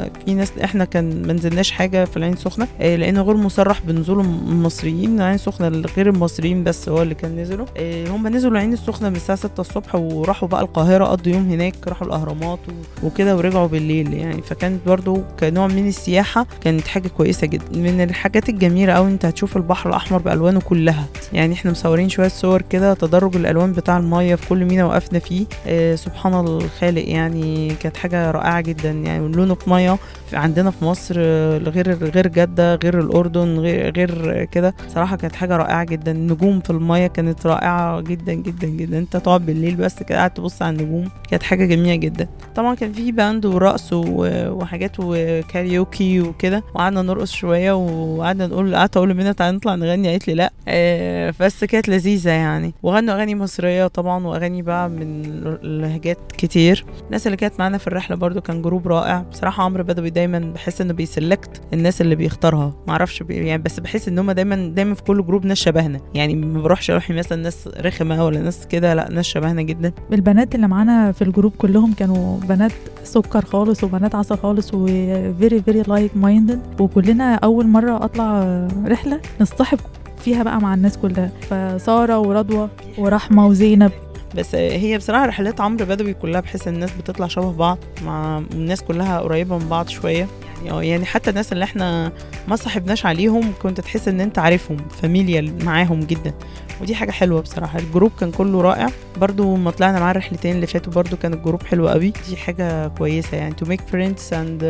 في 0.00 0.34
ناس 0.34 0.52
إحنا 0.64 0.84
كان 0.84 1.26
ما 1.26 1.32
نزلناش 1.32 1.70
حاجة 1.70 2.04
في 2.04 2.16
العين 2.16 2.32
السخنة 2.32 2.66
آه، 2.80 2.96
لأنه 2.96 3.22
غير 3.22 3.36
مصرح 3.36 3.80
بنزول 3.86 4.20
المصريين 4.20 5.16
العين 5.16 5.34
السخنة 5.34 5.68
غير 5.96 6.08
المصريين 6.08 6.64
بس 6.64 6.88
هو 6.88 7.02
اللي 7.02 7.14
كان 7.14 7.36
نزلوا 7.36 7.66
آه، 7.76 8.08
هم 8.08 8.28
نزلوا 8.28 8.52
العين 8.52 8.72
السخنة 8.72 9.08
من 9.08 9.16
الساعة 9.16 9.38
6 9.38 9.60
الصبح 9.60 9.94
وراحوا 9.94 10.48
بقى 10.48 10.60
القاهره 10.98 11.16
قضوا 11.16 11.32
يوم 11.32 11.50
هناك 11.50 11.74
راحوا 11.88 12.06
الأهرامات 12.06 12.58
وكده 13.04 13.36
ورجعوا 13.36 13.66
بالليل 13.66 14.14
يعني. 14.14 14.42
فكانت 14.42 14.86
برضو 14.86 15.22
كنوع 15.40 15.66
من 15.66 15.88
السياحة 15.88 16.46
كانت 16.60 16.86
حاجة 16.88 17.08
كويسة 17.08 17.46
جدا. 17.46 17.78
من 17.78 18.00
الحاجات 18.00 18.48
الجميلة 18.48 18.92
قوي 18.92 19.08
إنت 19.10 19.24
هتشوف 19.24 19.56
البحر 19.56 19.88
الأحمر 19.90 20.18
بألوانه 20.18 20.60
كلها. 20.60 21.04
يعني 21.32 21.54
إحنا 21.54 21.70
مصورين 21.70 22.08
شوية 22.08 22.28
صور 22.28 22.62
كده 22.62 22.94
تدرج 22.94 23.36
الألوان 23.36 23.72
بتاع 23.72 23.98
المية 23.98 24.34
في 24.34 24.48
كل 24.48 24.64
مينا 24.64 24.84
وقفنا 24.84 25.18
فيه. 25.18 25.46
آه 25.66 25.94
سبحان 25.94 26.34
الخالق 26.34 27.08
يعني 27.08 27.68
كانت 27.82 27.96
حاجة 27.96 28.30
رائعة 28.30 28.60
جدا 28.60 28.90
يعني. 28.90 29.28
لونه 29.28 29.56
مية 29.66 29.98
عندنا 30.32 30.70
في 30.70 30.84
مصر 30.84 31.14
آه، 31.18 31.58
غير 31.58 31.94
غير 31.94 32.26
جدة 32.26 32.74
غير 32.74 33.00
الأردن 33.00 33.58
غير 33.58 33.94
غير 33.96 34.44
كده. 34.44 34.74
صراحة 34.94 35.16
كانت 35.16 35.36
حاجة 35.36 35.56
رائعة 35.56 35.84
جدا. 35.84 36.12
النجوم 36.12 36.60
في 36.60 36.70
المية 36.70 37.06
كانت 37.06 37.46
رائعة 37.46 38.00
جدا 38.00 38.32
جدا 38.32 38.66
جدا. 38.66 38.98
أنت 38.98 39.16
تقعد 39.16 39.46
بالليل 39.46 39.74
بس 39.76 40.02
كده 40.02 40.18
قاعد 40.18 40.30
تبص 40.30 40.62
على 40.62 40.70
النجوم. 40.80 41.08
كانت 41.30 41.42
حاجة 41.42 41.64
جميلة 41.64 41.94
جدا. 41.94 42.28
طبعا 42.54 42.74
كان 42.74 42.92
في 42.92 43.12
band 43.12 43.46
ورقص 43.46 43.88
وحاجات 43.92 44.92
وكاريوكي 44.98 46.20
وكده. 46.20 46.64
وقعدنا 46.74 47.02
نرقص 47.02 47.32
شوية 47.32 47.72
وقعدنا 47.72 48.46
نقول 48.46 48.74
قعدت 48.76 48.96
أقول 48.96 49.10
لمنى 49.10 49.34
تعالى 49.34 49.56
نطلع 49.56 49.74
نغني. 49.74 50.08
قالت 50.08 50.28
لي 50.28 50.34
لا. 50.34 50.52
آه، 50.68 51.34
بس 51.40 51.64
كانت 51.64 51.88
لذيذة 51.88 52.30
يعني. 52.30 52.74
وغنوا 52.82 53.14
أغاني 53.14 53.34
مصرية 53.34 53.86
طبعا 53.86 54.26
وأغاني 54.26 54.62
بقى 54.62 54.88
من 54.88 55.22
لهجات 55.62 56.18
كتير. 56.38 56.84
الناس 57.06 57.26
اللي 57.26 57.36
كانت 57.36 57.54
معانا 57.58 57.78
في 57.78 57.86
الرحلة 57.86 58.16
برضو 58.16 58.40
كان 58.40 58.62
group 58.62 58.88
رائع. 58.88 59.20
بصراحة 59.20 59.64
عمرو 59.64 59.84
بدوي 59.84 60.10
دايما 60.10 60.38
بحس 60.38 60.80
إنه 60.80 60.92
بي 60.92 61.09
select 61.09 61.60
الناس 61.72 62.00
اللي 62.00 62.14
بيختارها. 62.14 62.74
معرفش 62.86 63.22
بي 63.22 63.34
يعني 63.34 63.62
بس 63.62 63.80
بحس 63.80 64.08
إن 64.08 64.18
هم 64.18 64.32
دايما 64.32 64.72
دايما 64.74 64.94
في 64.94 65.02
كل 65.02 65.26
group 65.26 65.46
ناس 65.46 65.56
شبهنا. 65.58 66.00
يعني 66.14 66.34
ما 66.34 66.62
بروحش 66.62 66.90
أروح 66.90 67.10
مثلا 67.10 67.42
ناس 67.42 67.68
رخمة 67.80 68.24
ولا 68.24 68.40
ناس 68.40 68.66
كده. 68.66 68.94
لا 68.94 69.08
ناس 69.10 69.24
شبهنا 69.24 69.62
جدا. 69.62 69.92
البنات 70.12 70.54
اللي 70.54 70.67
معانا 70.68 71.12
في 71.12 71.22
ال 71.22 71.27
group 71.27 71.52
كلهم 71.58 71.92
كانوا 71.92 72.40
بنات 72.40 72.72
سكر 73.04 73.44
خالص 73.44 73.84
وبنات 73.84 74.14
عسل 74.14 74.38
خالص 74.38 74.70
و 74.74 75.62
very 75.62 75.82
very 75.82 76.16
like-minded 76.16 76.80
وكلنا 76.80 77.34
أول 77.34 77.66
مرة 77.66 78.04
أطلع 78.04 78.68
رحلة 78.86 79.20
نصطحب 79.40 79.78
فيها 80.18 80.42
بقى 80.42 80.60
مع 80.60 80.74
الناس 80.74 80.98
كلها. 80.98 81.30
فسارة 81.50 82.18
ورضوى 82.18 82.68
ورحمة 82.98 83.46
وزينب. 83.46 83.92
بس 84.36 84.54
هي 84.54 84.98
بصراحة 84.98 85.26
رحلات 85.26 85.60
عمرو 85.60 85.86
بدوي 85.86 86.14
كلها 86.14 86.40
بحس 86.40 86.68
الناس 86.68 86.90
بتطلع 86.92 87.26
شبه 87.26 87.52
بعض 87.52 87.78
مع 88.04 88.42
الناس 88.52 88.82
كلها 88.82 89.20
قريبة 89.20 89.58
من 89.58 89.68
بعض 89.68 89.88
شوية. 89.88 90.26
يعني 90.64 90.70
آه 90.70 90.82
يعني 90.82 91.04
حتى 91.04 91.30
الناس 91.30 91.52
اللي 91.52 91.64
إحنا 91.64 92.12
ما 92.48 92.56
صاحبناش 92.56 93.06
عليهم 93.06 93.52
كنت 93.62 93.80
تحس 93.80 94.08
إن 94.08 94.20
أنت 94.20 94.38
عارفهم 94.38 94.76
familiar 95.02 95.54
معاهم 95.62 96.00
جدا. 96.00 96.32
ودي 96.80 96.94
حاجة 96.94 97.10
حلوة 97.10 97.40
بصراحة. 97.40 97.78
ال 97.78 97.84
group 97.84 98.12
كان 98.20 98.30
كله 98.30 98.60
رائع. 98.60 98.88
برضو 99.16 99.56
ما 99.56 99.70
طلعنا 99.70 100.00
معاه 100.00 100.10
الرحلتين 100.10 100.54
اللي 100.54 100.66
فاتوا 100.66 100.92
برضو 100.92 101.16
كان 101.16 101.34
ال 101.34 101.39
group 101.39 101.62
حلو 101.62 101.88
قوي. 101.88 102.12
دي 102.28 102.36
حاجة 102.36 102.88
كويسة 102.88 103.36
يعني. 103.36 103.54
To 103.62 103.66
make 103.68 103.80
friends 103.92 104.32
and 104.32 104.64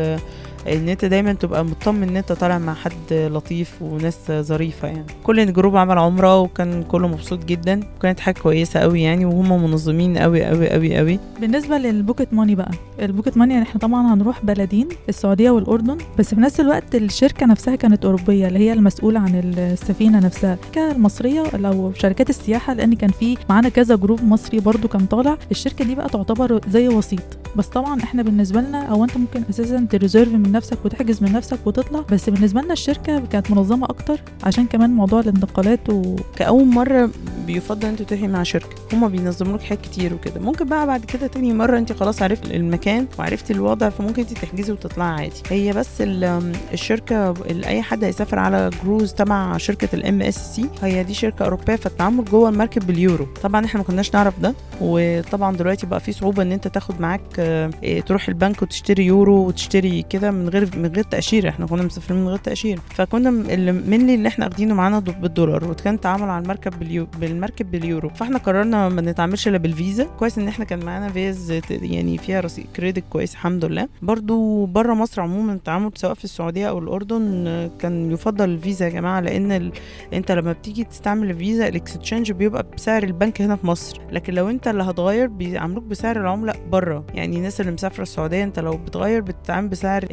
إن 0.68 0.88
أنت 0.88 1.04
دايما 1.04 1.32
تبقى 1.32 1.64
مطمن 1.64 2.02
إن 2.08 2.16
أنت 2.16 2.32
طالع 2.32 2.58
مع 2.58 2.74
حد 2.74 3.12
لطيف 3.12 3.82
وناس 3.82 4.32
ظريفة 4.32 4.88
يعني. 4.88 5.06
كل 5.24 5.40
ال 5.40 5.47
group 5.47 5.76
عمل 5.76 5.98
عمرة 5.98 6.40
وكان 6.40 6.82
كله 6.82 7.08
مبسوط 7.08 7.44
جدا. 7.44 7.80
وكانت 7.98 8.20
حاجة 8.20 8.34
كويسة 8.38 8.80
قوي 8.80 9.02
يعني 9.02 9.24
وهم 9.24 9.64
منظمين 9.64 10.18
قوي 10.18 10.44
قوي 10.44 10.70
قوي 10.70 10.96
قوي 10.96 11.18
بالنسبة 11.40 11.78
لل 11.78 11.92
pocket 11.92 12.35
money 12.35 12.54
بقى 12.54 12.70
ال 13.02 13.07
pocket 13.07 13.37
money 13.37 13.54
يعني 13.54 13.66
إحنا 13.66 13.80
طبعا 13.80 14.14
هنروح 14.14 14.44
بلدين 14.44 14.88
السعودية 15.08 15.50
والأردن. 15.50 15.98
بس 16.18 16.34
في 16.34 16.40
نفس 16.40 16.60
الوقت 16.60 16.94
الشركة 16.94 17.46
نفسها 17.46 17.76
كانت 17.76 18.04
أوروبية 18.04 18.48
اللي 18.48 18.58
هي 18.58 18.72
المسؤولة 18.72 19.20
عن 19.20 19.40
السفينة 19.58 20.18
نفسها. 20.18 20.58
المصريه 20.76 21.42
لو 21.56 21.92
شركات 21.94 22.30
السياحة 22.30 22.74
لأن 22.74 22.94
كان 22.94 23.10
في 23.10 23.36
معانا 23.50 23.68
كذا 23.68 23.96
group 23.97 24.25
مصري 24.24 24.60
برضو 24.60 24.88
كان 24.88 25.06
طالع. 25.06 25.38
الشركة 25.50 25.84
دي 25.84 25.94
بقى 25.94 26.08
تعتبر 26.08 26.60
زي 26.68 26.88
وسيط. 26.88 27.22
بس 27.56 27.66
طبعا 27.66 28.02
إحنا 28.02 28.22
بالنسبة 28.22 28.60
لنا 28.60 28.82
أو 28.82 29.04
أنت 29.04 29.16
ممكن 29.16 29.42
أساسا 29.50 29.86
ت 29.90 29.96
reserve 29.96 30.32
من 30.32 30.48
نفسك 30.52 30.78
وتحجز 30.85 31.23
من 31.23 31.33
نفسك 31.33 31.59
وتطلع. 31.67 32.00
بس 32.12 32.31
بالنسبة 32.31 32.61
لنا 32.61 32.73
الشركة 32.73 33.26
كانت 33.26 33.50
منظمة 33.50 33.87
أكتر 33.87 34.21
عشان 34.45 34.67
كمان 34.67 34.90
موضوع 34.90 35.21
الانتقالات 35.21 35.90
و... 35.90 36.17
كأول 36.37 36.64
مرة 36.67 37.11
بيفضل 37.47 37.88
أنت 37.88 38.02
تروحي 38.02 38.26
مع 38.28 38.43
شركة. 38.43 38.69
هما 38.93 39.09
بينظموا 39.09 39.57
لك 39.57 39.62
حاجات 39.62 39.81
كتير 39.81 40.14
وكده. 40.14 40.40
ممكن 40.40 40.64
بقى 40.64 40.87
بعد 40.87 41.05
كده 41.05 41.26
تاني 41.26 41.52
مرة 41.55 41.78
أنت 41.78 41.93
خلاص 41.93 42.23
عرفت 42.23 42.50
المكان 42.50 43.07
وعرفتي 43.19 43.52
الوضع 43.52 43.88
فممكن 43.88 44.23
أنت 44.23 44.33
تحجزي 44.33 44.73
وتطلعي 44.73 45.09
عادي. 45.23 45.43
هي 45.50 45.73
بس 45.73 45.88
ال- 46.00 46.52
الشركة 46.73 47.31
ال- 47.31 47.64
أي 47.64 47.83
حد 47.83 48.05
هيسافر 48.05 48.38
على 48.38 48.71
جروز 48.85 49.12
تبع 49.12 49.57
شركة 49.57 49.88
ال 49.94 50.23
MSC 50.23 50.68
هي 50.83 51.05
دي 51.05 51.14
شركة 51.14 51.45
أوروبية 51.45 51.76
فالتعامل 51.76 52.25
جوه 52.25 52.49
المركب 52.49 52.87
باليورو. 52.87 53.26
طبعا 53.43 53.64
إحنا 53.64 53.81
ما 53.81 53.87
كناش 53.87 54.14
نعرف 54.14 54.40
ده 54.40 54.55
وطبعا 54.81 55.57
دلوقتي 55.57 55.87
بقى 55.87 56.00
في 56.00 56.12
صعوبة 56.12 56.43
إن 56.43 56.52
أنت 56.52 56.69
تاخد 56.69 57.00
معاك 57.00 57.21
آه، 57.38 57.71
تروح 58.07 58.28
البنك 58.28 58.62
وتشتري 58.62 59.07
يورو 59.07 59.47
وتشتري 59.47 60.02
كده. 60.11 60.31
من 60.38 60.49
غير 60.49 60.68
من 60.76 60.87
غير 60.95 61.04
تأشيرة. 61.04 61.49
إحنا 61.49 61.66
كنا 61.66 61.83
مسافرين 61.83 62.21
من 62.21 62.28
غير 62.28 62.38
تأشيرة. 62.38 62.80
فكنا 62.95 63.30
من 63.30 64.11
اللي 64.11 64.28
إحنا 64.28 64.47
اخدينه 64.47 64.75
معانا 64.75 64.99
دو- 64.99 65.12
بالدولار 65.12 65.71
وكان 65.71 65.95
التعامل 65.95 66.30
على 66.30 66.42
المركب 66.42 66.78
باليو 66.78 67.07
بالمركب 67.21 67.71
باليورو. 67.71 68.09
فاحنا 68.09 68.38
قررنا 68.38 68.88
ما 68.88 69.00
نتعاملش 69.02 69.49
إلا 69.49 69.59
بالفيزا. 69.59 70.04
كويس 70.04 70.38
إن 70.38 70.49
إحنا 70.49 70.64
كان 70.64 70.85
معانا 70.85 71.09
فيز 71.12 71.61
يعني 71.71 72.18
فيها 72.18 72.40
رصيد 72.40 72.66
credit 72.76 73.04
كويس 73.11 73.33
الحمد 73.33 73.64
لله. 73.64 73.88
برضو 74.02 74.66
بره 74.66 74.95
مصر 74.95 75.23
عموما 75.23 75.52
التعامل 75.52 75.90
سواء 75.95 76.14
في 76.14 76.25
السعودية 76.25 76.68
أو 76.68 76.78
الأردن 76.78 77.45
آه، 77.47 77.71
كان 77.78 78.12
يفضل 78.12 78.45
الفيزا 78.50 78.85
يا 78.85 78.90
جماعة. 78.90 79.21
لأن 79.21 79.52
ال... 79.52 79.73
أنت 80.12 80.33
لما 80.33 80.52
بتيجي 80.52 80.85
تستعمل 80.85 81.30
الفيزا 81.30 81.68
الاكستشينج 81.68 82.33
بيبقى 82.33 82.66
بسعر 82.76 83.02
البنك 83.02 83.42
هنا 83.42 83.57
في 83.57 83.66
مصر. 83.66 84.00
لكن 84.12 84.35
لو 84.35 84.50
أنت 84.50 84.68
اللي 84.68 84.83
هتغير 84.83 85.26
بيعاملوك 85.26 85.85
بسعر 85.85 86.21
العملة 86.21 86.54
بره 86.73 87.04
يعني 87.14 87.37
الناس 87.37 87.61
اللي 87.61 87.73
مسافرة 87.73 88.02
السعودية 88.02 88.45
أنت 88.45 88.59
لو 88.59 88.76
بتغير 88.76 89.21
بتتعامل 89.21 89.68
بسعر 89.68 90.04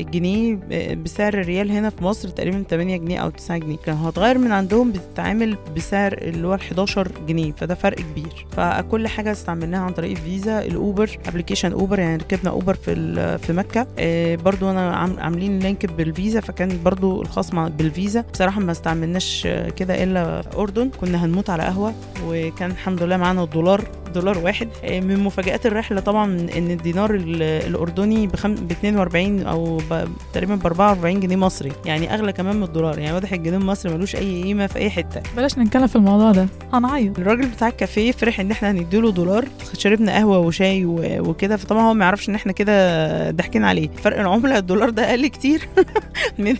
الجنيه 0.00 0.58
آه، 0.72 0.94
بسعر 0.94 1.34
الريال 1.34 1.70
هنا 1.70 1.90
في 1.90 2.04
مصر 2.04 2.28
تقريبا 2.28 2.64
8 2.70 2.96
جنيه 2.96 3.18
أو 3.18 3.30
9 3.30 3.58
جنيه. 3.58 3.76
كان 3.76 3.96
هتغير 3.96 4.38
من 4.38 4.52
عندهم 4.52 4.92
بتتعامل 4.92 5.56
بسعر 5.76 6.12
اللي 6.12 6.46
هو 6.46 6.54
ال 6.54 6.60
11 6.60 7.08
جنيه 7.28 7.52
فده 7.52 7.74
فرق 7.74 7.96
كبير. 7.98 8.46
فكل 8.56 9.08
حاجة 9.08 9.32
استعملناها 9.32 9.80
عن 9.80 9.92
طريق 9.92 10.10
الفيزا 10.10 10.62
الأوبر 10.62 11.18
application 11.26 11.72
أوبر 11.72 11.98
يعني 11.98 12.16
ركبنا 12.16 12.50
أوبر 12.50 12.74
في 12.74 12.92
في 13.38 13.52
مكة. 13.52 13.86
آه، 13.98 14.36
برضو 14.36 14.70
أنا 14.70 14.96
عام- 14.96 15.20
عاملين 15.20 15.58
لينك 15.58 15.86
بالفيزا 15.86 16.40
فكان 16.40 16.78
برضو 16.84 17.22
الخاص 17.22 17.54
مع 17.54 17.68
بالفيزا. 17.68 18.24
بصراحة 18.32 18.60
ما 18.60 18.72
استعملناش 18.72 19.42
آه، 19.46 19.68
كده 19.68 20.02
إلا 20.02 20.42
أردن. 20.58 20.90
كنا 21.00 21.24
هنموت 21.24 21.50
على 21.50 21.62
قهوة 21.62 21.94
وكان 22.28 22.70
الحمد 22.70 23.02
لله 23.02 23.16
معانا 23.16 23.42
الدولار. 23.44 23.84
دولار 24.12 24.38
واحد. 24.38 24.68
آه، 24.84 25.00
من 25.00 25.20
مفاجآت 25.20 25.66
الرحلة 25.66 26.00
طبعا 26.00 26.24
إن 26.56 26.70
الدينار 26.70 27.14
ال- 27.14 27.42
الأردني 27.42 28.26
بخم... 28.26 28.54
ب 28.54 28.70
42 28.70 29.40
أو 29.46 29.76
ب... 29.90 30.04
تقريبا 30.32 30.54
ب 30.54 30.66
44 30.66 31.20
جنيه 31.20 31.36
مصري 31.36 31.72
يعني 31.86 32.14
أغلى 32.14 32.32
كمان 32.32 32.56
من 32.56 32.62
الدولار 32.62 32.98
يعني 32.98 33.14
واضح 33.14 33.32
الجنيه 33.32 33.56
المصري 33.56 33.94
ملوش 33.94 34.16
أي 34.16 34.42
قيمة 34.42 34.66
في 34.66 34.78
أي 34.78 34.90
حتة. 34.90 35.22
بلاش 35.36 35.58
نتكلم 35.58 35.86
في 35.86 35.96
الموضوع 35.96 36.32
ده. 36.32 36.46
هنعيط 36.72 37.18
الراجل 37.18 37.46
بتاع 37.48 37.68
الكافيه 37.68 38.12
فرح 38.12 38.40
إن 38.40 38.50
إحنا 38.50 38.70
هنديله 38.70 39.10
دولار 39.12 39.44
شربنا 39.78 40.12
قهوة 40.12 40.38
وشاي 40.38 40.84
وكده 41.20 41.56
فطبعا 41.56 41.82
هو 41.82 41.94
ما 41.94 42.04
يعرفش 42.04 42.28
إن 42.28 42.34
إحنا 42.34 42.52
كده 42.52 43.30
ضاحكين 43.30 43.64
عليه. 43.64 43.88
فرق 44.02 44.20
العملة 44.20 44.58
الدولار 44.58 44.90
ده 44.90 45.10
أقل 45.10 45.26
كتير. 45.26 45.68
من 46.38 46.56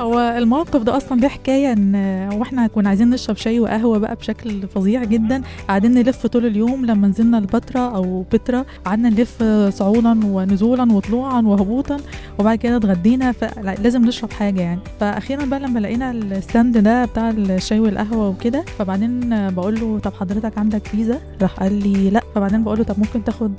هو 0.00 0.18
الموقف 0.38 0.82
ده 0.82 0.96
أصلا 0.96 1.20
ليه 1.20 1.28
حكاية 1.28 1.72
إن 1.72 1.94
وإحنا 2.32 2.66
كنا 2.66 2.88
عايزين 2.88 3.10
نشرب 3.10 3.36
شاي 3.36 3.60
وقهوة 3.60 3.98
بقى 3.98 4.14
بشكل 4.16 4.68
فظيع 4.74 5.04
جدا 5.04 5.42
قاعدين 5.68 5.94
نلف 5.94 6.26
طول 6.26 6.46
اليوم 6.46 6.86
لما 6.90 7.08
نزلنا 7.08 7.38
البتراء 7.38 7.94
أو 7.94 8.24
بتراء 8.32 8.66
قعدنا 8.84 9.08
نلف 9.10 9.42
صعودا 9.68 10.20
ونزولا 10.26 10.92
وطلوعا 10.92 11.42
وهبوطا 11.42 11.96
وبعد 12.38 12.58
كده 12.58 12.76
اتغدينا 12.76 13.32
فلازم 13.32 14.04
نشرب 14.04 14.32
حاجة 14.32 14.60
يعني. 14.60 14.80
فاخيرا 15.00 15.44
بقى 15.44 15.60
لما 15.60 15.78
لقينا 15.80 16.10
الستاند 16.10 16.78
ده 16.78 17.04
بتاع 17.04 17.30
الشاي 17.30 17.80
والقهوة 17.80 18.28
وكده 18.28 18.64
فبعدين 18.78 19.30
بقول 19.50 19.80
له 19.80 19.98
طب 19.98 20.12
حضرتك 20.14 20.58
عندك 20.58 20.86
فيزا؟ 20.86 21.20
راح 21.42 21.60
قال 21.60 21.72
لي 21.88 22.10
لا. 22.10 22.20
فبعدين 22.34 22.64
بقول 22.64 22.78
له 22.78 22.84
طب 22.84 22.98
ممكن 22.98 23.24
تاخد 23.24 23.56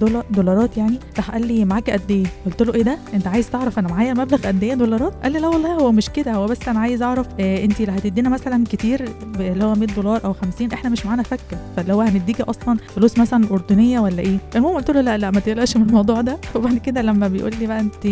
دولار 0.00 0.24
دولارات 0.30 0.76
يعني؟ 0.76 0.98
راح 1.16 1.30
قال 1.30 1.46
لي 1.46 1.64
معاك 1.64 1.90
قد 1.90 2.10
إيه؟ 2.10 2.24
قلت 2.46 2.62
له 2.62 2.74
إيه 2.74 2.82
ده؟ 2.82 2.98
أنت 3.14 3.26
عايز 3.26 3.50
تعرف 3.50 3.78
أنا 3.78 3.88
معايا 3.88 4.14
مبلغ 4.14 4.38
قد 4.46 4.62
إيه 4.62 4.74
دولارات؟ 4.74 5.12
قال 5.22 5.32
لي 5.32 5.38
لا 5.38 5.48
والله 5.48 5.72
هو 5.74 5.92
مش 5.92 6.10
كده 6.10 6.32
هو 6.32 6.46
بس 6.46 6.68
أنا 6.68 6.80
عايز 6.80 7.02
أعرف 7.02 7.26
إيه 7.38 7.64
أنت 7.64 7.80
اللي 7.80 7.92
هتدينا 7.92 8.28
مثلا 8.28 8.64
كتير 8.64 9.08
اللي 9.40 9.64
هو 9.64 9.74
100 9.74 9.86
دولار 9.88 10.24
أو 10.24 10.32
50 10.32 10.72
إحنا 10.72 10.90
مش 10.90 11.06
معانا 11.06 11.22
فكة. 11.22 11.56
فاللي 11.76 11.92
هو 11.92 12.00
هنديكي 12.00 12.42
أصلا 12.42 12.73
فلوس 12.76 13.18
مثلا 13.18 13.50
أردنية 13.50 14.00
ولا 14.00 14.18
إيه؟ 14.18 14.38
المهم 14.56 14.74
قلت 14.74 14.90
له 14.90 15.00
لا 15.00 15.18
لا 15.18 15.30
ما 15.30 15.40
تقلقش 15.40 15.76
من 15.76 15.86
الموضوع 15.88 16.20
ده. 16.20 16.38
وبعد 16.54 16.78
كده 16.78 17.02
لما 17.02 17.28
بيقول 17.28 17.54
لي 17.60 17.66
بقى 17.66 17.80
أنت 17.80 18.04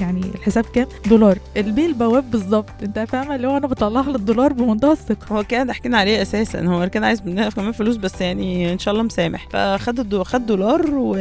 يعني 0.00 0.20
الحساب 0.34 0.64
كام؟ 0.64 0.86
دولار. 1.10 1.38
البيه 1.56 1.86
البواب 1.86 2.30
بالظبط. 2.30 2.70
أنت 2.82 2.98
فاهمة؟ 2.98 3.34
اللي 3.34 3.48
هو 3.48 3.56
أنا 3.56 3.66
بطلع 3.66 4.00
له 4.00 4.16
الدولار 4.16 4.52
بمنتهى 4.52 4.92
الثقة. 4.92 5.36
هو 5.36 5.44
كان 5.44 5.66
ضحكنا 5.66 5.98
عليه 5.98 6.22
أساسا. 6.22 6.66
هو 6.66 6.88
كان 6.88 7.04
عايز 7.04 7.22
مننا 7.22 7.50
كمان 7.50 7.72
فلوس 7.72 7.96
بس 7.96 8.20
يعني 8.20 8.72
إن 8.72 8.78
شاء 8.78 8.92
الله 8.94 9.04
مسامح. 9.04 9.48
فخد 9.52 10.00
الدو... 10.00 10.24
خد 10.24 10.46
دولار 10.46 10.86
و... 10.94 11.16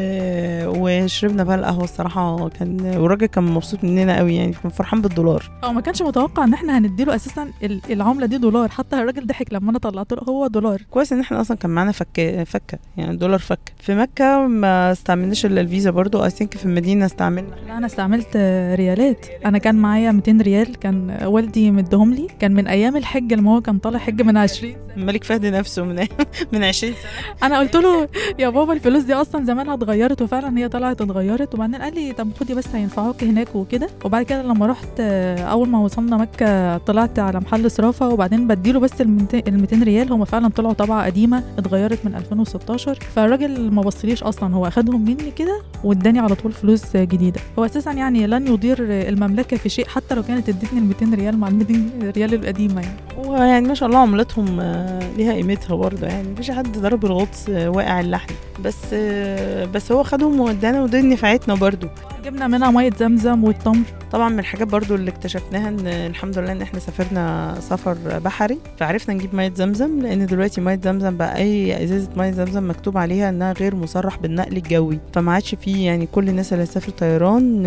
وشربنا 0.65 1.43
بقى 1.43 1.55
القهوة 1.55 1.83
الصراحة. 1.83 2.49
كان 2.49 2.81
والراجل 2.97 3.25
كان 3.25 3.43
مبسوط 3.43 3.83
مننا 3.83 4.17
قوي 4.17 4.35
يعني. 4.35 4.53
كان 4.63 4.71
فرحان 4.71 5.01
بالدولار. 5.01 5.51
هو 5.63 5.73
ما 5.73 5.81
كانش 5.81 6.01
متوقع 6.01 6.43
إن 6.43 6.53
إحنا 6.53 6.77
هنديله 6.77 7.15
أساسا 7.15 7.51
ال- 7.63 7.81
العملة 7.89 8.25
دي 8.25 8.37
دولار. 8.37 8.69
حتى 8.69 8.95
الراجل 8.95 9.27
ضحك 9.27 9.53
لما 9.53 9.71
أنا 9.71 9.79
طلعت 9.79 10.13
له 10.13 10.19
هو 10.29 10.47
دولار. 10.47 10.81
كويس 10.91 11.13
إن 11.13 11.19
إحنا 11.19 11.41
أصلا 11.41 11.57
كان 11.57 11.71
معانا 11.71 11.91
فك 11.91 12.43
فكة. 12.47 12.76
يعني 12.97 13.17
دولار 13.17 13.39
فك. 13.39 13.59
في 13.79 13.95
مكة 13.95 14.47
ما 14.47 14.91
استعملناش 14.91 15.45
إلا 15.45 15.61
الفيزا 15.61 15.89
برضو. 15.91 16.23
اي 16.23 16.29
ثينك 16.29 16.57
في 16.57 16.65
المدينة 16.65 17.05
استعملنا. 17.05 17.55
لا 17.67 17.77
أنا 17.77 17.85
استعملت 17.85 18.37
ريالات. 18.75 19.25
أنا 19.45 19.57
كان 19.57 19.75
معايا 19.75 20.11
200 20.11 20.37
ريال. 20.41 20.75
كان 20.75 21.17
والدي 21.25 21.71
مديهم 21.71 22.13
لي. 22.13 22.27
كان 22.39 22.53
من 22.53 22.67
أيام 22.67 22.97
الحج 22.97 23.33
لما 23.33 23.55
هو 23.55 23.61
كان 23.61 23.77
طالع 23.77 23.99
حج 23.99 24.21
من 24.21 24.37
20 24.37 24.73
الملك 24.97 25.23
فهد 25.23 25.45
نفسه 25.45 25.83
من 25.83 25.95
من 26.53 26.63
20 26.63 26.93
سنة. 26.93 27.47
أنا 27.47 27.59
قلت 27.59 27.75
له 27.75 28.07
يا 28.39 28.49
بابا 28.49 28.73
الفلوس 28.73 29.03
دي 29.03 29.13
أصلا 29.13 29.45
زمانها 29.45 29.73
اتغيرت 29.73 30.21
وفعلا 30.21 30.57
هي 30.57 30.69
طلعت 30.69 31.01
اتغيرت. 31.01 31.53
وبعدين 31.53 31.75
قال 31.75 31.95
لي 31.95 32.13
طب 32.13 32.29
خدي 32.39 32.53
بس 32.53 32.67
هينفعوك 32.67 33.23
هناك 33.23 33.55
وكده. 33.55 33.87
وبعد 34.05 34.25
كده 34.25 34.41
لما 34.43 34.65
رحت 34.65 34.99
أول 34.99 35.69
ما 35.69 35.79
وصلنا 35.79 36.17
مكة 36.17 36.77
طلعت 36.77 37.19
على 37.19 37.39
محل 37.39 37.71
صرافة. 37.71 38.09
وبعدين 38.09 38.47
بديله 38.47 38.79
بس 38.79 39.01
ال 39.01 39.09
200 39.09 39.83
ريال. 39.83 40.11
هم 40.11 40.25
فعلا 40.25 40.47
طلعوا 40.47 40.73
طبعة 40.73 41.05
قديمة 41.05 41.43
اتغيرت 41.57 42.05
من 42.05 42.15
2016 42.69 43.11
فالراجل 43.15 43.71
ما 43.71 43.81
بصليش 43.81 44.23
أصلا 44.23 44.55
هو 44.55 44.67
أخدهم 44.67 45.01
مني 45.01 45.31
كده 45.31 45.61
واداني 45.83 46.19
على 46.19 46.35
طول 46.35 46.51
فلوس 46.51 46.97
جديدة. 46.97 47.41
هو 47.59 47.65
أساسا 47.65 47.91
يعني 47.91 48.27
لن 48.27 48.47
يضير 48.47 48.77
المملكة 48.79 49.57
في 49.57 49.69
شيء 49.69 49.87
حتى 49.87 50.15
لو 50.15 50.23
كانت 50.23 50.49
ادتني 50.49 50.79
ال 50.79 50.85
200 50.85 51.15
ريال 51.15 51.37
مع 51.37 51.47
ال 51.47 51.55
200 51.55 52.11
ريال 52.17 52.33
القديمة 52.33 52.81
يعني. 52.81 52.97
ويعني 53.17 53.67
ما 53.67 53.73
شاء 53.73 53.89
الله 53.89 53.99
عملتهم 53.99 54.59
آه، 54.59 55.15
ليها 55.17 55.33
قيمتها 55.33 55.75
برضه 55.75 56.07
يعني. 56.07 56.29
مفيش 56.31 56.51
حد 56.51 56.77
ضرب 56.77 57.05
الغطس 57.05 57.49
آه، 57.49 57.69
واقع 57.69 57.99
اللحم. 57.99 58.33
بس 58.63 58.77
آه، 58.93 59.65
بس 59.65 59.91
هو 59.91 60.03
خدهم 60.03 60.39
وادانا 60.39 60.83
ودي 60.83 61.01
نفعتنا 61.01 61.55
برضه. 61.55 61.89
جبنا 62.25 62.47
منها 62.47 62.71
مية 62.71 62.91
زمزم 62.99 63.43
والتمر. 63.43 63.83
طبعا 64.11 64.29
من 64.29 64.39
الحاجات 64.39 64.67
برضو 64.67 64.95
اللي 64.95 65.11
اكتشفناها 65.11 65.69
إن 65.69 65.87
الحمد 65.87 66.37
لله 66.37 66.51
إن 66.51 66.61
إحنا 66.61 66.79
سافرنا 66.79 67.55
سفر 67.59 67.97
بحري 68.25 68.57
فعرفنا 68.77 69.15
نجيب 69.15 69.35
مية 69.35 69.53
زمزم 69.55 69.99
لأن 70.01 70.25
دلوقتي 70.25 70.61
مية 70.61 70.79
زمزم 70.83 71.17
بقى 71.17 71.37
أي 71.37 71.83
إزازة 71.83 72.09
مية 72.17 72.31
زمزم 72.31 72.69
مكتوب 72.69 72.97
عليها 72.97 73.29
إنها 73.29 73.53
غير 73.53 73.75
مصرح 73.75 74.17
بالنقل 74.17 74.57
الجوي. 74.57 74.99
فما 75.13 75.31
عادش 75.31 75.55
فيه 75.55 75.85
يعني 75.85 76.05
كل 76.05 76.29
الناس 76.29 76.53
اللي 76.53 76.63
هتسافر 76.63 76.91
طيران 76.91 77.63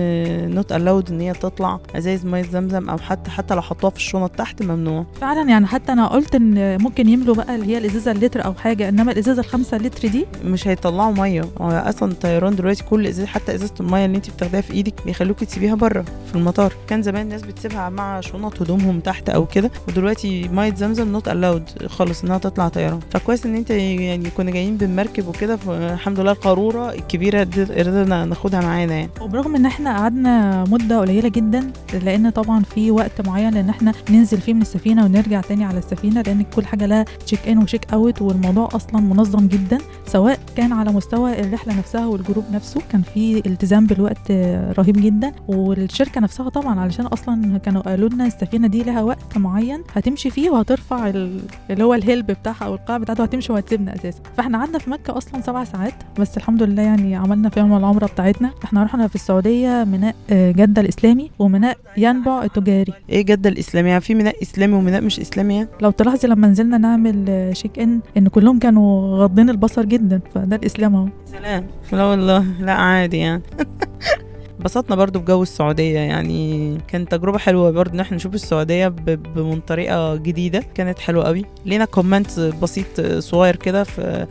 not 0.54 0.72
allowed 0.72 1.10
إن 1.10 1.20
هي 1.20 1.32
تطلع 1.32 1.80
ازايز 1.96 2.24
مية 2.26 2.42
زمزم 2.42 2.90
أو 2.90 2.98
حتى 2.98 3.30
حتى 3.30 3.54
لو 3.54 3.62
حطوها 3.62 3.90
في 3.90 3.96
الشنط 3.96 4.30
تحت 4.30 4.62
ممنوع. 4.62 5.06
فعلا 5.20 5.48
يعني 5.50 5.66
حتى 5.66 5.92
أنا 5.92 6.06
قلت 6.06 6.34
إن 6.34 6.82
ممكن 6.82 7.08
يملوا 7.08 7.34
بقى 7.34 7.54
اللي 7.54 7.66
هي 7.66 7.78
الإزازة 7.78 8.10
اللتر 8.10 8.44
أو 8.44 8.54
حاجة 8.54 8.88
إنما 8.88 9.12
الإزازة 9.12 9.40
الخمسة 9.40 9.76
لتر 9.76 10.08
دي 10.08 10.26
مش 10.44 10.68
هيطلعوا 10.68 11.12
مية. 11.12 11.44
أصلا 11.60 12.12
الطيران 12.12 12.56
دلوقتي 12.56 12.84
كل 12.84 13.06
إزازة 13.06 13.26
حتى 13.26 13.54
إزازة 13.54 13.74
المية 13.80 14.04
اللي 14.04 14.16
انت 14.16 14.30
بتاخديها 14.30 14.60
في 14.60 14.72
إيدك 14.72 14.94
بيخلوكي 15.06 15.44
تسيبيها 15.44 15.74
بره. 15.74 16.04
في 16.30 16.36
المطار. 16.36 16.72
كان 16.88 17.02
زمان 17.02 17.22
الناس 17.22 17.42
بتسيبها 17.42 17.88
مع 17.88 18.20
شنط 18.20 18.62
هدومهم 18.62 19.00
تحت 19.00 19.28
أو 19.28 19.46
كده 19.46 19.70
ودلوقتي 19.88 20.48
ميه 20.48 20.74
زمزم 20.74 21.12
not 21.12 21.28
allowed 21.28 21.62
خالص 21.86 22.24
إنها 22.24 22.38
تطلع 22.38 22.68
طيران 22.68 23.00
فكويس 23.10 23.46
إن 23.46 23.54
أنت 23.56 23.70
يعني 23.70 24.30
كنا 24.30 24.50
جايين 24.50 24.76
بالمركب 24.76 25.28
وكده 25.28 25.56
فالحمد 25.56 26.20
لله 26.20 26.32
القارورة 26.32 26.92
الكبيرة 26.92 27.40
قدرنا 27.78 28.24
ناخدها 28.24 28.60
معانا 28.60 28.94
يعني. 28.94 29.10
وبرغم 29.20 29.54
إن 29.56 29.66
إحنا 29.66 29.96
قعدنا 29.98 30.64
مدة 30.68 31.00
قليلة 31.00 31.28
جدا 31.28 31.72
لأن 32.02 32.30
طبعا 32.30 32.62
في 32.62 32.90
وقت 32.90 33.26
معين 33.26 33.56
إن 33.56 33.68
إحنا 33.68 33.92
ننزل 34.10 34.40
فيه 34.40 34.54
من 34.54 34.62
السفينة 34.62 35.04
ونرجع 35.04 35.40
تاني 35.40 35.64
على 35.64 35.78
السفينة 35.78 36.22
لأن 36.22 36.42
كل 36.42 36.66
حاجة 36.66 36.86
لها 36.86 37.04
check 37.26 37.48
in 37.48 37.58
و 37.58 37.64
check 37.64 37.92
out 37.92 38.22
والموضوع 38.22 38.68
أصلا 38.72 39.00
منظم 39.00 39.48
جدا. 39.48 39.78
سواء 40.06 40.38
كان 40.56 40.72
على 40.72 40.92
مستوى 40.92 41.40
الرحلة 41.40 41.78
نفسها 41.78 42.06
وال 42.06 42.17
group 42.17 42.44
نفسه 42.52 42.80
كان 42.92 43.02
في 43.02 43.42
التزام 43.46 43.86
بالوقت 43.86 44.30
رهيب 44.78 44.96
جدا. 45.00 45.32
والشركة 45.48 46.19
نفسها 46.20 46.48
طبعا 46.48 46.80
علشان 46.80 47.06
أصلا 47.06 47.58
كانوا 47.58 47.82
قالوا 47.82 48.08
لنا 48.08 48.26
السفينة 48.26 48.68
دي 48.68 48.82
لها 48.82 49.02
وقت 49.02 49.38
معين 49.38 49.82
هتمشي 49.94 50.30
فيه 50.30 50.50
وهترفع 50.50 51.08
ال- 51.08 51.40
اللي 51.70 51.84
هو 51.84 51.94
الهلب 51.94 52.26
بتاعها 52.26 52.64
أو 52.64 52.74
القاع 52.74 52.98
بتاعته 52.98 53.22
هتمشي 53.24 53.52
وهتسيبنا 53.52 53.94
أساسا. 53.94 54.20
فإحنا 54.36 54.58
قعدنا 54.58 54.78
في 54.78 54.90
مكة 54.90 55.16
أصلا 55.18 55.40
سبع 55.40 55.64
ساعات 55.64 55.94
بس 56.18 56.36
الحمد 56.36 56.62
لله 56.62 56.82
يعني 56.82 57.16
عملنا 57.16 57.48
فيهم 57.48 57.76
العمرة 57.76 58.06
بتاعتنا. 58.06 58.50
إحنا 58.64 58.82
رحنا 58.82 59.08
في 59.08 59.14
السعودية 59.14 59.84
ميناء 59.84 60.14
آه، 60.30 60.50
جدة 60.52 60.82
الإسلامي 60.82 61.30
وميناء 61.38 61.76
ينبع 61.96 62.42
التجاري. 62.44 62.92
إيه 63.10 63.22
جدة 63.22 63.50
الاسلاميه 63.50 63.98
في 63.98 64.14
ميناء 64.14 64.42
إسلامي 64.42 64.74
وميناء 64.74 65.00
مش 65.02 65.20
إسلامي 65.20 65.54
يعني؟ 65.54 65.68
لو 65.80 65.90
تلاحظي 65.90 66.28
لما 66.28 66.48
نزلنا 66.48 66.78
نعمل 66.78 67.24
آه، 67.28 67.52
check 67.52 67.78
in 67.78 68.00
ان 68.16 68.28
كلهم 68.28 68.58
كانوا 68.58 69.18
غاضين 69.18 69.50
البصر 69.50 69.84
جدا 69.84 70.20
فده 70.34 70.56
الإسلام 70.56 70.94
أهو. 70.96 71.08
سلام. 71.26 71.66
لا 71.92 72.04
والله 72.04 72.44
لا 72.60 72.72
عادي 72.72 73.16
يعني. 73.18 73.42
انبسطنا 74.60 74.96
برضو 74.96 75.18
بجو 75.18 75.42
السعودية 75.42 75.98
يعني 75.98 76.78
كانت 76.88 77.10
تجربة 77.10 77.38
حلوة 77.38 77.70
برضو 77.70 77.94
إن 77.94 78.00
إحنا 78.00 78.16
نشوف 78.16 78.34
السعودية 78.34 78.88
بمن 78.88 79.60
طريقة 79.60 80.16
جديدة 80.16 80.62
كانت 80.74 80.98
حلوة 80.98 81.24
قوي 81.24 81.44
لينا 81.66 81.84
comment 81.84 82.40
بسيط 82.40 83.00
صغير 83.18 83.56
كده 83.56 83.86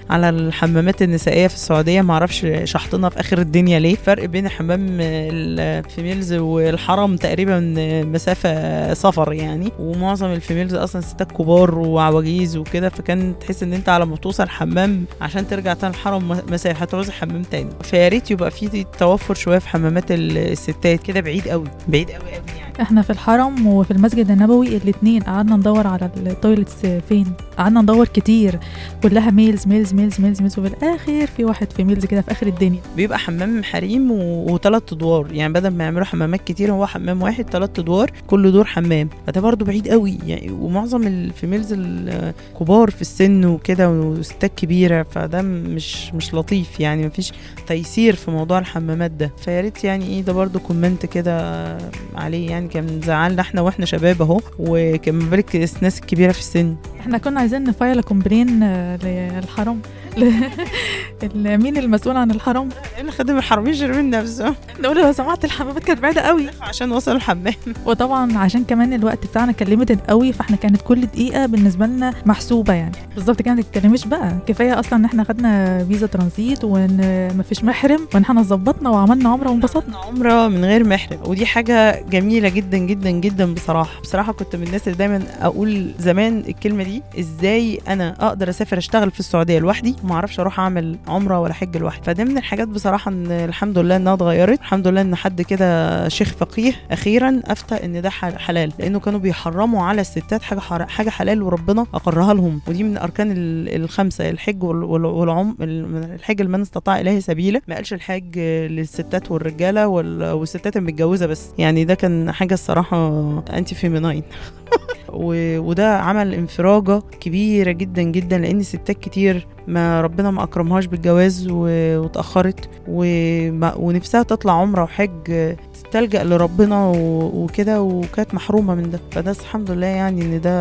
على 0.10 0.30
الحمامات 0.30 1.02
النسائية 1.02 1.48
في 1.48 1.54
السعودية. 1.54 2.02
معرفش 2.02 2.48
شحطنا 2.64 3.10
في 3.10 3.20
آخر 3.20 3.38
الدنيا 3.38 3.80
ليه. 3.80 3.96
فرق 3.96 4.26
بين 4.26 4.50
حمام 4.50 4.88
ال 5.02 5.18
females 5.18 6.34
والحرم 6.34 7.16
تقريبا 7.16 7.60
مسافة 8.04 8.94
سفر 8.94 9.34
يعني. 9.34 9.72
ومعظم 9.80 10.28
ال 10.28 10.33
females 10.33 10.74
أصلا 10.74 11.02
ستات 11.02 11.32
كبار 11.32 11.80
وعواجيز 11.80 12.58
وكده. 12.58 12.90
فكان 12.90 13.34
تحس 13.40 13.64
إن 13.64 13.74
أنت 13.74 13.90
على 13.90 14.06
ما 14.06 14.16
توصل 14.16 14.44
الحمام 14.44 15.06
عشان 15.22 15.48
ترجع 15.48 15.74
تاني 15.74 15.94
الحرم 15.94 16.38
مسافة 16.52 16.80
هتعوز 16.82 17.10
حمام 17.10 17.42
تاني. 17.42 17.70
فيا 17.84 18.08
ريت 18.08 18.32
يبقى 18.32 18.52
في 18.52 18.86
توفر 19.00 19.34
شوية 19.34 19.60
في 19.60 19.70
حمامات 19.70 20.12
الستات 20.20 21.04
كده 21.04 21.20
بعيد 21.20 21.48
قوي 21.48 21.68
بعيد 21.88 22.10
قوي 22.10 22.20
قوي 22.20 22.58
يعني. 22.60 22.70
إحنا 22.82 23.02
في 23.02 23.10
الحرم 23.10 23.68
وفي 23.68 23.92
المسجد 23.92 24.32
النبوي 24.32 24.78
الاتنين 24.78 25.22
قعدنا 25.24 25.56
ندور 25.56 25.88
على 25.88 26.10
ال 26.18 26.26
toilets 26.26 26.86
فين؟ 27.10 27.26
قعدنا 27.58 27.82
ندور 27.82 28.08
كتير 28.08 28.60
كلها 29.04 29.32
males 29.32 29.68
males 29.68 29.94
males 29.94 30.22
males 30.22 30.42
males 30.42 30.60
وفي 30.60 30.68
الآخر 30.68 31.28
في 31.28 31.46
واحد 31.46 31.72
females 31.74 32.06
كده 32.06 32.22
في 32.22 32.32
آخر 32.32 32.48
الدنيا. 32.48 32.80
بيبقى 32.96 33.20
حمام 33.20 33.64
حريم 33.64 34.12
وثلاث 34.12 34.94
أدوار 34.94 35.28
يعني 35.34 35.54
بدل 35.54 35.70
ما 35.70 35.84
يعملوا 35.84 36.06
حمامات 36.06 36.42
كتير 36.46 36.72
هو 36.72 36.86
حمام 36.86 37.22
واحد 37.22 37.50
ثلاث 37.50 37.80
أدوار 37.80 38.12
كل 38.28 38.52
دور 38.52 38.66
حمام. 38.66 39.10
فده 39.28 39.42
برضو 39.42 39.66
بعيد 39.66 39.88
قوي 39.88 40.18
يعني 40.28 40.52
ومعظم 40.52 41.08
ال 41.08 41.16
females 41.16 41.74
الكبار 41.78 42.90
في 42.92 43.02
السن 43.02 43.46
وكده 43.46 43.90
وستات 43.92 44.52
كبيرة 44.56 45.04
فده 45.04 45.42
مش 45.42 46.14
مش 46.14 46.34
لطيف 46.34 46.80
يعني 46.80 47.08
مفيش 47.08 47.34
تيسير 47.68 48.16
في 48.16 48.32
موضوع 48.32 48.60
الحمامات 48.60 49.12
ده. 49.12 49.32
فيا 49.38 49.62
ريت 49.62 49.84
يعني 49.84 50.06
إيه 50.10 50.22
ده 50.22 50.34
برضو 50.34 50.60
comment 50.60 51.06
كده 51.06 51.78
عليه 52.16 52.50
يعني 52.50 52.68
كان 52.68 53.02
زعلنا 53.02 53.42
إحنا 53.42 53.62
وإحنا 53.62 53.86
شباب 53.86 54.22
اهو 54.22 54.42
وكان 54.60 55.20
بالك 55.20 55.56
الناس 55.56 56.00
الكبيره 56.00 56.32
في 56.32 56.40
السن. 56.40 56.76
إحنا 57.00 57.18
كنا 57.18 57.40
عايزين 57.40 57.64
ن 57.64 57.71
file 57.71 58.02
complain 58.02 58.64
للحرم 59.04 59.76
ل- 59.76 59.80
ال- 59.80 60.09
مين 61.36 61.78
المسؤول 61.78 62.18
عن 62.18 62.32
الحرم؟ 62.32 62.70
اللي 63.00 63.12
خدم 63.12 63.38
الحرمين 63.38 63.74
يشرب 63.74 63.96
من 63.96 64.10
نفسه. 64.10 64.56
نقول 64.80 65.02
لو 65.02 65.12
سمحت 65.12 65.46
الحمامات 65.46 65.84
كانت 65.84 66.00
بعيدة 66.00 66.22
قوي. 66.22 66.46
عشان 66.62 66.92
وصل 66.92 67.16
الحمام. 67.16 67.54
وطبعا 67.86 68.38
عشان 68.38 68.64
كمان 68.64 68.94
الوقت 68.94 69.26
بتاعنا 69.28 69.52
كان 69.52 69.68
limited 69.68 70.00
قوي 70.10 70.34
فاحنا 70.34 70.56
كانت 70.56 70.82
كل 70.82 71.02
دقيقة 71.02 71.46
بالنسبة 71.46 71.86
لنا 71.86 72.14
محسوبة 72.26 72.74
يعني. 72.74 72.96
بالظبط 73.16 73.42
كده 73.42 73.54
ما 73.54 73.62
تتكلميش 73.62 74.06
بقى. 74.06 74.38
كفاية 74.48 74.80
أصلا 74.80 75.00
إن 75.00 75.06
إحنا 75.06 75.24
خدنا 75.24 75.84
فيزا 75.86 76.08
ترانزيت 76.08 76.64
وإن 76.64 77.28
مفيش 77.38 77.64
محرم 77.64 78.08
وإن 78.14 78.22
إحنا 78.22 78.42
ظبطنا 78.42 78.90
وعملنا 78.90 79.30
عمرة 79.30 79.50
وانبسطنا. 79.50 79.98
عمرة 79.98 80.48
من 80.48 80.66
غير 80.66 80.84
محرم. 80.88 81.20
ودي 81.26 81.46
حاجة 81.46 82.02
جميلة 82.10 82.50
جدا 82.50 82.78
جدا 82.78 83.10
جدا 83.10 83.54
بصراحة. 83.54 84.02
بصراحة 84.02 84.34
كنت 84.34 84.56
من 84.56 84.64
الناس 84.68 84.88
اللي 84.88 84.98
دايما 84.98 85.24
أقول 85.42 85.92
زمان 86.00 86.44
الكلمة 86.48 86.84
دي 86.84 87.04
إزاي 87.20 87.80
أنا 87.88 88.16
أقدر 88.20 88.50
أسافر 88.50 88.78
أشتغل 88.78 89.12
في 89.12 89.20
السعودية 89.20 89.60
لوحدي 89.60 89.96
وما 90.04 90.14
أعرفش 90.14 90.40
أروح 90.40 90.60
اعمل 90.60 90.98
عمرة 91.08 91.40
ولا 91.40 91.54
حج 91.54 91.78
لوحدي. 91.78 92.04
فده 92.04 92.24
من 92.24 92.38
الحاجات 92.38 92.68
بصراحة 92.68 93.12
إن 93.12 93.32
الحمد 93.32 93.78
لله 93.78 93.96
إنها 93.96 94.14
اتغيرت. 94.14 94.60
الحمد 94.60 94.88
لله 94.88 95.02
إن 95.02 95.16
حد 95.16 95.42
كده 95.42 96.10
شيخ 96.10 96.28
فقيه 96.34 96.74
أخيرا 96.92 97.42
أفتى 97.46 97.86
إن 97.86 98.02
ده 98.02 98.10
حل- 98.10 98.40
حلال. 98.40 98.72
لأنه 98.80 99.00
كانوا 99.00 99.20
بيحرموا 99.20 99.84
على 99.84 100.02
الستات 100.02 100.42
حاجة 100.42 100.60
حاجة 100.86 101.10
حلال 101.10 101.44
وربنا 101.44 101.86
أقرها 101.94 102.34
لهم. 102.34 102.62
ودي 102.68 102.84
من 102.84 102.98
أركان 102.98 103.32
ال- 103.32 103.82
الخمسة 103.84 104.30
الحج 104.30 104.64
وال- 104.64 104.84
وال- 104.84 105.06
والعم 105.06 105.56
ال- 105.62 106.14
الحج 106.16 106.42
لمن 106.42 106.62
استطاع 106.62 107.00
إليه 107.00 107.20
سبيلا. 107.20 107.62
ما 107.68 107.76
قالش 107.76 107.94
الحج 107.94 108.40
للستات 108.40 109.32
والرجالة 109.32 109.88
وال- 109.88 110.32
والستات 110.32 110.78
المتجوزة 110.78 111.26
بس. 111.26 111.50
يعني 111.58 111.86
ده 111.86 111.94
كان 111.94 112.32
حاجة 112.32 112.54
الصراحة 112.54 113.20
انتي 113.54 113.76
فيميناين 113.76 114.24
وده 115.14 115.98
عمل 116.00 116.34
انفراجة 116.34 117.00
كبيرة 117.20 117.72
جدا 117.72 118.02
جدا 118.02 118.38
لأن 118.38 118.64
ستات 118.64 118.92
كتير 119.00 119.48
ما 119.70 120.02
ربنا 120.02 120.32
ما 120.32 120.44
أكرمهاش 120.44 120.86
بالجواز 120.86 121.48
واتأخرت 121.48 122.70
ونفسها 122.88 124.24
تطلع 124.24 124.54
عمرة 124.54 124.84
وحج 124.84 125.56
تلجأ 125.92 126.24
لربنا 126.24 126.92
وكده 127.34 127.82
وكانت 127.82 128.34
محرومة 128.34 128.76
من 128.76 128.92
ده. 128.92 129.00
فده 129.12 129.32
الحمد 129.32 129.72
لله 129.72 129.88
يعني 129.88 130.22
إن 130.22 130.42
ده 130.42 130.52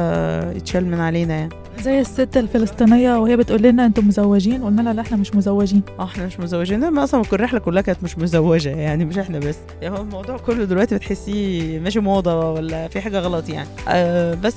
اتشال 0.51 0.87
من 0.87 1.01
علينا 1.01 1.35
يعني. 1.35 1.53
زي 1.83 2.01
الست 2.01 2.37
الفلسطينية 2.37 3.17
وهي 3.17 3.37
بتقول 3.37 3.63
لنا 3.63 3.87
أنتم 3.87 4.09
مزوجين 4.09 4.65
قلنا 4.65 4.83
لها 4.83 4.93
لا 4.93 5.03
إحنا 5.03 5.17
مش 5.17 5.35
مزوجين. 5.35 5.83
آه 5.99 6.05
إحنا 6.05 6.27
مش 6.27 6.41
مزوجين. 6.41 6.81
ده 6.81 6.91
ما 6.91 7.05
أصلا 7.05 7.23
كل 7.23 7.37
الرحلة 7.37 7.59
كلها 7.61 7.83
كانت 7.83 8.05
مش 8.05 8.19
مزوجة 8.19 8.69
يعني 8.69 9.05
مش 9.05 9.19
إحنا 9.19 9.39
بس. 9.39 9.59
يعني 9.83 9.99
هو 9.99 10.03
الموضوع 10.03 10.37
كله 10.37 10.65
دلوقتي 10.65 10.95
بتحسيه 10.95 11.81
ماشي 11.81 12.01
موضة 12.01 12.51
ولا 12.53 12.89
في 12.89 13.01
حاجة 13.01 13.19
غلط 13.21 13.49
يعني. 13.49 13.69
آه 13.89 14.35
بس 14.35 14.57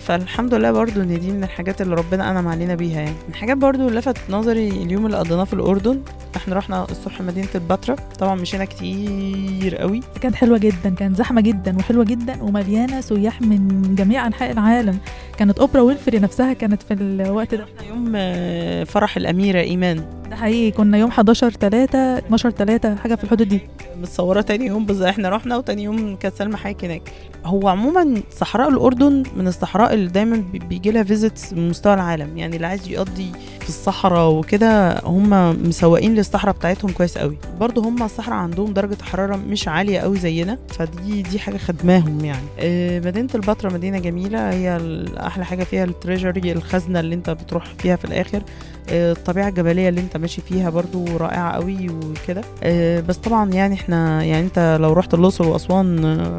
فالحمد 0.00 0.54
لله 0.54 0.70
برضو 0.70 1.00
إن 1.00 1.20
دي 1.20 1.30
من 1.30 1.44
الحاجات 1.44 1.82
اللي 1.82 1.94
ربنا 1.94 2.30
أنعم 2.30 2.48
علينا 2.48 2.74
بيها 2.74 3.00
يعني. 3.00 3.10
من 3.10 3.28
الحاجات 3.34 3.56
برضو 3.56 3.88
اللي 3.88 3.98
لفت 3.98 4.16
نظري 4.30 4.68
اليوم 4.68 5.06
اللي 5.06 5.16
قضيناه 5.16 5.44
في 5.44 5.52
الأردن. 5.52 6.00
إحنا 6.36 6.54
رحنا 6.54 6.86
الصبح 6.90 7.20
مدينة 7.20 7.48
البتراء. 7.54 7.98
طبعا 8.18 8.34
مشينا 8.34 8.64
كتير 8.64 9.76
قوي. 9.76 9.99
كانت 10.20 10.34
حلوة 10.34 10.58
جدا 10.58 10.94
كانت 10.98 11.16
زحمة 11.16 11.40
جدا 11.40 11.76
وحلوة 11.78 12.04
جدا 12.04 12.42
ومليانة 12.42 13.00
سياح 13.00 13.42
من 13.42 13.94
جميع 13.94 14.26
أنحاء 14.26 14.50
العالم. 14.52 14.98
كانت 15.38 15.58
أوبرا 15.58 15.80
وينفري 15.80 16.18
نفسها 16.18 16.52
كانت 16.52 16.82
في 16.82 16.94
الوقت 16.94 17.54
ده. 17.54 17.66
يوم 17.88 18.12
آه، 18.16 18.84
فرح 18.84 19.16
الأميرة 19.16 19.60
إيمان. 19.60 20.19
ده 20.30 20.36
حقيقي. 20.36 20.70
كنا 20.70 20.98
يوم 20.98 21.10
11 21.10 21.50
3 21.50 21.98
12 22.18 22.50
3 22.50 22.94
حاجة 22.94 23.14
في 23.14 23.24
الحدود 23.24 23.48
دي. 23.48 23.60
متصورة 24.00 24.40
تاني 24.40 24.66
يوم 24.66 24.86
بس 24.86 25.00
إحنا 25.00 25.28
رحنا 25.28 25.56
وتاني 25.56 25.82
يوم 25.82 26.16
كانت 26.16 26.34
سلمى 26.34 26.56
حايك 26.56 26.84
هناك. 26.84 27.02
هو 27.44 27.68
عموما 27.68 28.22
صحراء 28.36 28.68
الأردن 28.68 29.22
من 29.36 29.46
الصحراء 29.48 29.94
اللي 29.94 30.08
دايما 30.10 30.44
بيجي 30.52 30.90
لها 30.90 31.02
visits 31.02 31.52
من 31.52 31.68
مستوى 31.68 31.94
العالم. 31.94 32.38
يعني 32.38 32.56
اللي 32.56 32.66
عايز 32.66 32.88
يقضي 32.88 33.32
في 33.60 33.68
الصحراء 33.68 34.30
وكده 34.30 35.00
هم 35.04 35.30
مسوقين 35.68 36.14
للصحراء 36.14 36.54
بتاعتهم 36.54 36.90
كويس 36.92 37.18
قوي. 37.18 37.38
برضو 37.60 37.80
هم 37.80 38.02
الصحراء 38.02 38.36
عندهم 38.38 38.72
درجة 38.72 39.02
حرارة 39.02 39.36
مش 39.36 39.68
عالية 39.68 39.98
قوي 40.00 40.18
زينا 40.18 40.58
فدي 40.68 41.22
دي 41.22 41.38
حاجة 41.38 41.56
خدماهم 41.56 42.24
يعني. 42.24 42.46
آه، 42.58 43.00
مدينة 43.00 43.28
البتراء 43.34 43.72
مدينة 43.74 43.98
جميلة 43.98 44.50
هي 44.50 44.80
أحلى 45.20 45.44
حاجة 45.44 45.64
فيها 45.64 45.84
ال 45.84 45.92
Treasury 45.92 46.52
الخزنة 46.52 47.00
اللي 47.00 47.14
انت 47.14 47.30
بتروح 47.30 47.64
فيها 47.78 47.96
في 47.96 48.04
الآخر. 48.04 48.42
آه، 48.90 49.12
الطبيعة 49.12 49.48
الجبلية 49.48 49.88
اللي 49.88 50.00
انت 50.00 50.16
ماشي 50.20 50.40
فيها 50.40 50.70
برضو 50.70 51.04
رائعة 51.16 51.52
قوي 51.52 51.88
وكده 51.88 52.42
آه، 52.62 53.00
بس 53.00 53.16
طبعا 53.16 53.50
يعني 53.50 53.74
إحنا 53.74 54.24
يعني 54.24 54.46
انت 54.46 54.78
لو 54.80 54.92
رحت 54.92 55.14
الأقصر 55.14 55.46
وأسوان 55.48 56.04
آه، 56.04 56.36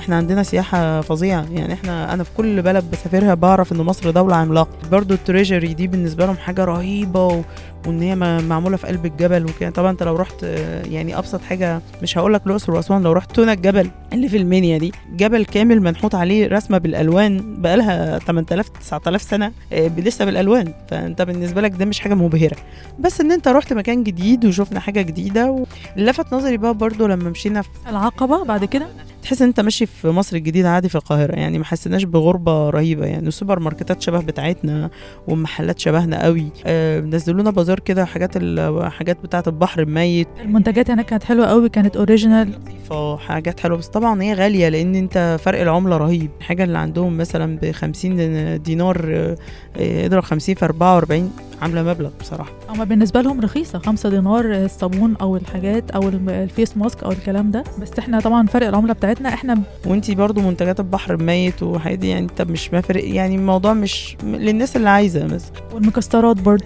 إحنا 0.00 0.16
عندنا 0.16 0.42
سياحة 0.42 1.00
فظيعة 1.00 1.46
يعني 1.52 1.72
إحنا 1.72 2.14
أنا 2.14 2.24
في 2.24 2.30
كل 2.36 2.62
بلد 2.62 2.84
بسافرها 2.92 3.34
بعرف 3.34 3.72
ان 3.72 3.76
مصر 3.78 4.10
دولة 4.10 4.36
عملاقة 4.36 4.88
برضو 4.92 5.14
التريجري 5.14 5.74
دي 5.74 5.86
بالنسبة 5.86 6.26
لهم 6.26 6.36
حاجة 6.36 6.64
رهيبة. 6.64 7.44
وإن 7.86 8.02
هي 8.02 8.14
م- 8.16 8.44
معمولة 8.44 8.76
في 8.76 8.86
قلب 8.86 9.06
الجبل 9.06 9.44
وكده. 9.46 9.70
طبعا 9.70 9.90
أنت 9.90 10.02
لو 10.02 10.16
رحت 10.16 10.42
يعني 10.90 11.18
أبسط 11.18 11.42
حاجة 11.42 11.80
مش 12.02 12.18
هقول 12.18 12.34
لك 12.34 12.46
الأقصر 12.46 12.72
وأسوان 12.72 13.02
لو 13.02 13.12
رحت 13.12 13.32
تونا 13.32 13.52
الجبل 13.52 13.90
اللي 14.12 14.28
في 14.28 14.36
المنيا 14.36 14.78
دي 14.78 14.92
جبل 15.16 15.44
كامل 15.44 15.80
منحوت 15.80 16.14
عليه 16.14 16.46
رسمة 16.48 16.78
بالألوان 16.78 17.62
بقالها 17.62 18.18
8000 18.18 18.68
9000 18.68 19.22
سنة 19.22 19.52
آه، 19.72 19.88
لسه 19.98 20.24
بالألوان. 20.24 20.72
فأنت 20.90 21.22
بالنسبة 21.22 21.60
لك 21.60 21.70
ده 21.70 21.84
مش 21.84 22.00
حاجة 22.00 22.14
مبهرة. 22.14 22.56
بس 22.98 23.20
إن 23.20 23.32
أنت 23.32 23.48
رحت 23.48 23.72
مكان 23.72 24.02
جديد 24.02 24.44
وشفنا 24.44 24.80
حاجة 24.80 25.02
جديدة 25.02 25.50
و... 25.50 25.64
لفت 25.96 26.34
نظري 26.34 26.56
بقى 26.56 26.74
برضو 26.74 27.06
لما 27.06 27.30
مشينا 27.30 27.62
في 27.62 27.68
العقبة 27.88 28.44
بعد 28.44 28.64
كده؟ 28.64 28.86
تحس 29.22 29.42
إن 29.42 29.48
أنت 29.48 29.60
ماشي 29.60 29.86
في 29.86 30.08
مصر 30.08 30.36
الجديدة 30.36 30.70
عادي 30.70 30.88
في 30.88 30.94
القاهرة. 30.94 31.34
يعني 31.34 31.58
ما 31.58 31.64
حسيناش 31.64 32.02
بغربة 32.04 32.70
رهيبة. 32.70 33.06
يعني 33.06 33.28
السوبر 33.28 33.58
ماركتات 33.60 34.02
شبه 34.02 34.20
بتاعتنا 34.20 34.90
والمحلات 35.28 35.78
شبهنا 35.78 36.22
قوي. 36.24 36.46
آه 36.66 37.00
نزلونا 37.00 37.50
بازار 37.50 37.73
كده 37.80 38.04
حاجات 38.04 38.30
الحاجات 38.36 39.16
بتاعة 39.22 39.44
البحر 39.46 39.80
الميت. 39.82 40.28
المنتجات 40.42 40.90
هناك 40.90 41.06
كانت 41.06 41.24
حلوة 41.24 41.46
قوي 41.46 41.68
كانت 41.68 41.96
original 41.96 42.58
حاجات 43.18 43.60
حلوة 43.60 43.78
بس 43.78 43.86
طبعا 43.88 44.22
هي 44.22 44.32
غالية 44.34 44.68
لأن 44.68 44.94
أنت 44.94 45.36
فرق 45.40 45.60
العملة 45.60 45.96
رهيب. 45.96 46.30
الحاجة 46.38 46.64
اللي 46.64 46.78
عندهم 46.78 47.16
مثلا 47.16 47.58
ب 47.62 47.70
50 47.72 48.62
دينار 48.62 49.06
آه، 49.12 50.06
اضرب 50.06 50.22
50 50.22 50.54
في 50.54 50.64
44 50.64 51.32
عاملة 51.62 51.82
مبلغ 51.82 52.10
بصراحة. 52.20 52.50
هما 52.68 52.84
بالنسبة 52.84 53.20
لهم 53.20 53.40
رخيصة 53.40 53.78
خمسة 53.78 54.08
دينار 54.08 54.44
الصابون 54.64 55.16
أو 55.20 55.36
الحاجات 55.36 55.90
أو 55.90 56.08
ال 56.08 56.22
face 56.22 56.76
mask 56.76 57.04
أو 57.04 57.12
الكلام 57.12 57.50
ده. 57.50 57.64
بس 57.82 57.90
إحنا 57.98 58.20
طبعا 58.20 58.46
فرق 58.46 58.66
العملة 58.68 58.92
بتاعتنا 58.92 59.28
إحنا 59.28 59.60
وإنتي 59.86 60.14
برضو 60.14 60.40
منتجات 60.40 60.80
البحر 60.80 61.14
الميت 61.14 61.62
وحاجات 61.62 61.98
دي 61.98 62.08
يعني 62.08 62.20
انت 62.26 62.42
مش 62.42 62.74
مفرق 62.74 63.04
يعني 63.14 63.34
الموضوع 63.34 63.72
مش 63.72 64.16
للناس 64.24 64.76
اللي 64.76 64.88
عايزة 64.88 65.24
مثلا 65.24 65.50
والمكسرات 65.74 66.36
برضو. 66.40 66.64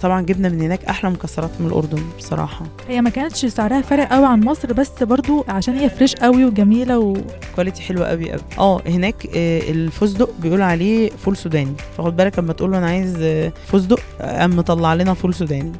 طبعا 0.00 0.20
جبنا 0.22 0.48
من 0.48 0.60
هناك 0.60 0.84
أحلى 0.84 1.10
مكسرات 1.10 1.50
من 1.60 1.66
الأردن 1.66 2.02
بصراحة. 2.18 2.66
هي 2.88 3.00
ما 3.00 3.10
كانتش 3.10 3.46
سعرها 3.46 3.80
فارق 3.80 4.08
قوي 4.12 4.26
عن 4.26 4.40
مصر 4.44 4.72
بس 4.72 5.02
برضو 5.02 5.44
عشان 5.48 5.74
هي 5.74 5.90
فريش 5.90 6.14
قوي 6.14 6.44
وجميلة 6.44 6.98
و... 6.98 7.16
quality 7.56 7.82
حلوة 7.82 8.06
قوي 8.06 8.30
قوي 8.32 8.40
آه 8.58 8.80
هناك 8.86 9.26
آه، 9.36 9.70
الفستق 9.70 10.30
بيقول 10.42 10.62
عليه 10.62 11.10
فول 11.10 11.36
سوداني 11.36 11.72
فخد 11.98 12.16
بالك 12.16 12.38
لما 12.38 12.52
تقول 12.52 12.70
له 12.72 12.78
أنا 12.78 12.86
عايز 12.86 13.16
آه، 13.22 13.52
فستق 13.66 14.00
قام 14.38 14.56
مطلع 14.56 14.94
لنا 14.94 15.14
فول 15.14 15.34
سوداني. 15.34 15.72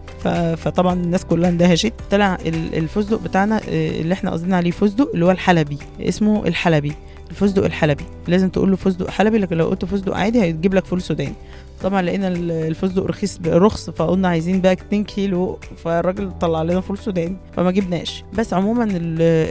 فطبعا 0.56 0.92
الناس 0.94 1.24
كلها 1.24 1.50
اندهشت. 1.50 1.92
طلع 2.10 2.34
ال- 2.46 2.74
الفستق 2.74 3.20
بتاعنا 3.22 3.56
آه، 3.68 4.00
اللي 4.00 4.14
إحنا 4.14 4.30
قصدنا 4.30 4.56
عليه 4.56 4.70
فستق 4.70 5.10
اللي 5.14 5.24
هو 5.24 5.30
الحلبي. 5.30 5.78
اسمه 6.00 6.46
الحلبي. 6.46 6.92
الفستق 7.30 7.64
الحلبي. 7.64 8.04
لازم 8.28 8.48
تقول 8.48 8.70
له 8.70 8.76
فستق 8.76 9.10
حلبي 9.10 9.38
لكن 9.38 9.56
لو 9.56 9.68
قلت 9.68 9.84
فستق 9.84 10.14
عادي 10.16 10.42
هيجيب 10.42 10.74
لك 10.74 10.84
فول 10.84 11.02
سوداني. 11.02 11.34
طبعا 11.82 12.02
لقينا 12.02 12.28
ال- 12.28 12.50
الفستق 12.50 13.04
رخيص 13.06 13.38
رخص 13.46 13.90
فقلنا 13.90 14.28
عايزين 14.28 14.60
بقى 14.60 14.72
2 14.72 15.04
كيلو 15.04 15.58
فالراجل 15.84 16.30
طلع 16.40 16.62
لنا 16.62 16.80
فول 16.80 16.98
سوداني 16.98 17.36
فما 17.56 17.70
جبناش. 17.70 18.24
بس 18.34 18.54
عموما 18.54 18.84
ال- 18.84 18.90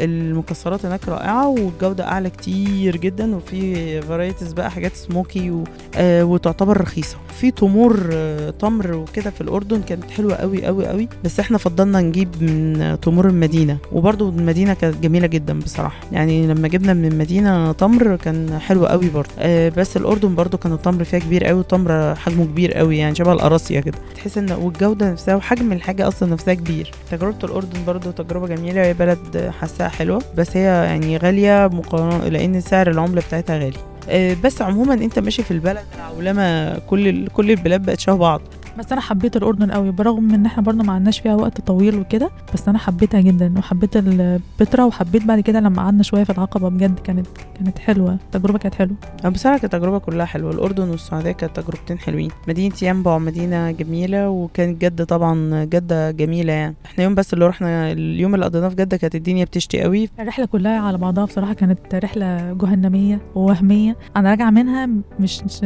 المكسرات 0.10 0.86
هناك 0.86 1.10
رائعة 1.10 1.48
والجودة 1.48 2.08
أعلى 2.08 2.30
كتير 2.30 2.98
جدا 2.98 3.36
وفي 3.36 4.02
varieties 4.02 4.54
بقى 4.54 4.72
حاجات 4.72 4.96
سموكي 4.96 5.52
و... 5.52 5.64
آه 5.96 6.24
وتعتبر 6.26 6.82
رخيصة. 6.82 7.18
في 7.40 7.52
تمور 7.52 8.10
آه 8.14 8.50
تمر 8.50 8.94
وكده 8.96 9.30
في 9.32 9.42
الأردن 9.42 9.82
كانت 9.82 10.12
حلوة 10.12 10.36
قوي 10.36 10.66
قوي 10.66 10.88
قوي 10.88 11.08
بس 11.24 11.40
إحنا 11.40 11.58
فضلنا 11.58 12.02
نجيب 12.02 12.44
من 12.44 12.98
تمور 13.02 13.28
المدينة. 13.28 13.78
وبرضو 13.92 14.30
المدينة 14.30 14.74
كانت 14.74 14.96
جميلة 15.04 15.28
جدا 15.28 15.60
بصراحة. 15.60 16.00
يعني 16.12 16.48
لما 16.48 16.68
جبنا 16.68 16.94
من 16.94 17.06
المدينة 17.06 17.72
تمر 17.72 18.16
كان 18.16 18.60
حلو 18.60 18.86
قوي 18.86 19.10
برضو 19.10 19.30
آه 19.40 19.70
بس 19.70 19.98
الأردن 19.98 20.36
برضو 20.36 20.58
كان 20.58 20.74
التمر 20.74 21.04
فيها 21.04 21.20
كبير 21.20 21.44
قوي 21.46 21.60
التمر 21.62 22.16
حجمه 22.20 22.46
كبير 22.46 22.74
قوي 22.74 22.98
يعني 22.98 23.16
شبه 23.16 23.34
القراصية 23.34 23.80
كده. 23.80 23.98
تحس 24.16 24.38
إن 24.38 24.52
والجودة 24.52 25.12
نفسها 25.12 25.36
وحجم 25.36 25.72
الحاجة 25.72 26.08
أصلا 26.08 26.30
نفسها 26.30 26.54
كبير. 26.54 26.92
تجربة 27.12 27.38
الأردن 27.44 27.86
برضو 27.86 28.12
تجربة 28.12 28.48
جميلة 28.48 28.82
هي 28.82 28.94
بلد 28.94 29.52
حاساها 29.60 29.90
حلوة 29.90 30.22
بس 30.38 30.58
هي 30.58 30.64
يعني 30.64 31.18
غالية 31.18 31.70
مقارنة 31.74 32.28
لأن 32.28 32.62
سعر 32.62 32.90
العملة 32.90 33.22
بتاعتها 33.22 33.58
غالي. 33.58 33.78
آه، 34.10 34.36
بس 34.44 34.62
عموما 34.62 34.94
أنت 34.94 35.20
ماشي 35.20 35.44
في 35.44 35.52
البلد 35.52 35.84
العولمة 35.96 36.78
كل 36.80 37.28
كل 37.28 37.52
البلاد 37.52 37.86
بقت 37.86 38.00
شبه 38.00 38.16
بعض. 38.18 38.42
بس 38.78 38.92
أنا 38.92 39.02
حبيت 39.02 39.36
الأردن 39.38 39.72
قوي 39.72 39.92
برغم 39.92 40.34
إن 40.34 40.46
إحنا 40.46 40.64
برضه 40.64 40.84
ما 40.84 40.94
عندناش 40.94 41.20
فيها 41.20 41.36
وقت 41.36 41.62
طويل 41.62 42.00
وكده 42.00 42.30
بس 42.54 42.68
أنا 42.68 42.78
حبيتها 42.78 43.22
جدا 43.22 43.54
وحبيت 43.58 43.98
البتراء 43.98 44.88
وحبيت 44.88 45.26
بعد 45.26 45.40
كده 45.40 45.60
لما 45.60 45.82
قعدنا 45.82 46.04
شوية 46.04 46.24
في 46.24 46.30
العقبة 46.30 46.70
بجد 46.70 47.00
كانت 47.00 47.28
كانت 47.56 47.80
حلوة 47.80 48.14
التجربه 48.14 48.58
كانت 48.60 48.76
حلوة. 48.76 48.96
أنا 49.24 49.30
بصراحة 49.30 49.58
كانت 49.58 49.74
التجربه 49.76 49.98
كلها 49.98 50.26
حلوة 50.26 50.52
الأردن 50.52 50.90
والسعودية 50.90 51.32
كانت 51.32 51.60
تجربتين 51.60 52.00
حلوين. 52.00 52.30
مدينة 52.48 52.76
ينبع 52.82 53.18
مدينه 53.18 53.72
جميلة 53.72 54.30
وكانت 54.30 54.82
جدة 54.82 55.04
طبعا 55.04 55.64
جدة 55.64 56.12
جميلة 56.12 56.54
يعني. 56.54 56.76
إحنا 56.86 57.04
يوم 57.04 57.16
بس 57.16 57.34
اللي 57.34 57.48
رحنا 57.48 57.92
اليوم 57.92 58.36
اللي 58.36 58.46
قضيناه 58.46 58.70
في 58.70 58.76
جدة 58.76 58.98
كانت 58.98 59.16
الدنيا 59.16 59.46
بتشتي 59.46 59.82
قوي. 59.82 60.10
الرحلة 60.20 60.46
كلها 60.46 60.80
على 60.80 60.98
بعضها 60.98 61.26
بصراحة 61.26 61.54
كانت 61.54 61.96
رحلة 61.96 62.54
جهنمية 62.54 63.22
ووهمية. 63.36 63.96
أنا 64.18 64.30
راجعة 64.30 64.50
منها 64.50 64.90
مش 65.20 65.44
مش- 65.44 65.60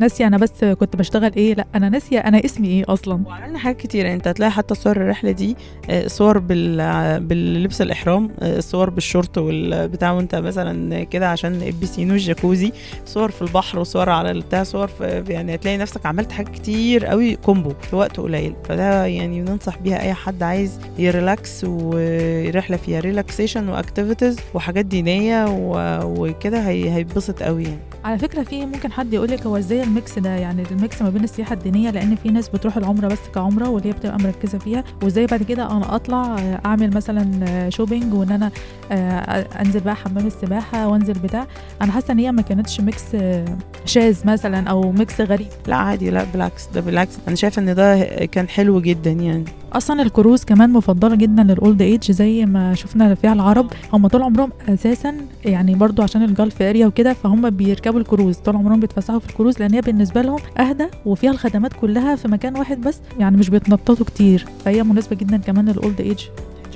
ناسية 0.00 0.26
أنا 0.26 0.36
بس 0.36 0.64
كنت 0.64 0.96
بشتغل 0.96 1.32
إيه 1.36 1.54
لأ 1.54 1.66
أنا 1.74 1.88
ناسية 1.88 2.18
أنا 2.24 2.44
اسمي 2.44 2.68
إيه 2.68 2.84
أصلا؟ 2.88 3.22
وعملنا 3.26 3.58
حاجات 3.58 3.76
كتير 3.80 4.04
يعني 4.04 4.16
أنت 4.16 4.28
هتلاقي 4.28 4.50
حتى 4.52 4.74
صور 4.74 4.96
الرحلة 4.96 5.30
دي 5.30 5.56
آه، 5.90 6.06
صور 6.06 6.38
بال 6.38 7.20
باللبس 7.20 7.82
الإحرام 7.82 8.30
آه، 8.40 8.60
صور 8.60 8.90
بالشورت 8.90 9.38
والبتاع 9.38 10.12
وأنت 10.12 10.34
مثلا 10.34 11.04
كده 11.04 11.28
عشان 11.30 11.62
البسين 11.62 12.10
والجاكوزي 12.10 12.72
صور 13.06 13.30
في 13.30 13.42
البحر 13.42 13.78
وصور 13.78 14.10
على 14.10 14.30
البتاع 14.30 14.62
صور 14.62 14.86
في 14.88 15.24
يعني 15.28 15.54
هتلاقي 15.54 15.76
نفسك 15.76 16.06
عملت 16.06 16.32
حاجات 16.32 16.52
كتير 16.54 17.06
قوي 17.06 17.36
combo 17.36 17.72
في 17.90 17.96
وقت 17.96 18.20
قليل. 18.20 18.54
فده 18.64 19.06
يعني 19.06 19.40
ننصح 19.40 19.78
بيها 19.78 20.00
أي 20.02 20.14
حد 20.14 20.42
عايز 20.42 20.78
ي 20.98 21.09
relax 21.09 21.64
ورحلة 21.64 22.76
فيها 22.76 23.00
relaxation 23.00 23.68
و 23.68 23.74
activities 23.74 24.36
وحاجات 24.54 24.84
دينية 24.86 25.44
و- 25.48 26.02
وكده 26.28 26.68
هي 26.68 26.90
هيتبسط 26.94 27.42
قوي 27.42 27.62
يعني. 27.64 27.78
على 28.04 28.18
فكرة 28.18 28.42
في 28.42 28.66
ممكن 28.66 28.92
حد 28.92 29.12
يقول 29.12 29.30
لك 29.30 29.46
هو 29.46 29.56
إزاي 29.56 29.82
ال 29.82 29.91
mix 29.91 30.18
ده؟ 30.18 30.30
يعني 30.30 30.62
ال 30.70 30.78
mix 30.78 31.02
ما 31.02 31.10
بين 31.10 31.24
السياحة 31.24 31.52
الدينية 31.52 31.90
لأن 31.90 32.16
في 32.16 32.28
ناس 32.28 32.48
بتروح 32.48 32.76
العمرة 32.76 33.06
بس 33.08 33.18
كعمرة 33.34 33.68
واللي 33.68 33.88
هي 33.88 33.92
بتبقى 33.92 34.18
مركزة 34.18 34.58
فيها. 34.58 34.84
وإزاي 35.02 35.26
بعد 35.26 35.42
كده 35.42 35.70
أنا 35.70 35.94
أطلع 35.96 36.38
آه، 36.38 36.60
أعمل 36.66 36.90
مثلا 36.94 37.70
shopping 37.70 38.14
وإن 38.14 38.30
أنا 38.30 38.50
آه، 38.92 39.46
أنزل 39.60 39.80
بقى 39.80 39.96
حمام 39.96 40.26
السباحة 40.26 40.88
وأنزل 40.88 41.12
بتاع. 41.12 41.46
أنا 41.82 41.92
حاسة 41.92 42.12
إن 42.12 42.18
هي 42.18 42.32
ما 42.32 42.42
كانتش 42.42 42.80
mix 42.80 43.04
آه، 43.14 43.44
شاذ 43.84 44.26
مثلا 44.26 44.70
أو 44.70 44.92
mix 44.92 45.20
غريب. 45.20 45.48
لا 45.66 45.76
عادي 45.76 46.10
لا 46.10 46.24
بالعكس 46.32 46.68
ده 46.74 46.80
بالعكس. 46.80 47.18
أنا 47.28 47.36
شايفة 47.36 47.62
إن 47.62 47.74
ده 47.74 48.04
كان 48.26 48.48
حلو 48.48 48.80
جدا 48.80 49.10
يعني. 49.10 49.44
أصلا 49.72 50.02
الكروز 50.02 50.44
كمان 50.44 50.70
مفضلة 50.70 51.14
جدا 51.14 51.42
لل 51.42 51.58
old 51.58 51.82
age 51.82 52.12
زي 52.12 52.46
ما 52.46 52.74
شفنا 52.74 53.14
فيها 53.14 53.32
العرب. 53.32 53.66
هم 53.92 54.06
طول 54.06 54.22
عمرهم 54.22 54.50
أساسا 54.68 55.14
يعني 55.44 55.74
برضو 55.74 56.02
عشان 56.02 56.22
ال 56.22 56.30
Gulf 56.30 56.62
area 56.62 56.86
وكده 56.86 57.12
فهم 57.12 57.50
بيركبوا 57.50 58.00
الكروز. 58.00 58.36
طول 58.36 58.56
عمرهم 58.56 58.80
بيتفسحوا 58.80 59.18
في 59.18 59.30
الكروز 59.30 59.60
لأن 59.60 59.74
هي 59.74 59.80
بالنسبة 59.80 60.22
لهم 60.22 60.38
أهدى 60.58 60.86
وفيها 61.06 61.30
الخدمات 61.30 61.72
كلها 61.72 62.16
في 62.16 62.28
مكان 62.28 62.56
واحد 62.56 62.80
بس 62.80 63.00
يعني 63.18 63.36
مش 63.36 63.50
بيتنططوا 63.50 64.06
كتير. 64.06 64.46
فهي 64.64 64.82
مناسبة 64.82 65.16
جدا 65.16 65.36
كمان 65.36 65.68
لل 65.68 65.81
old 65.81 66.00
age 66.00 66.20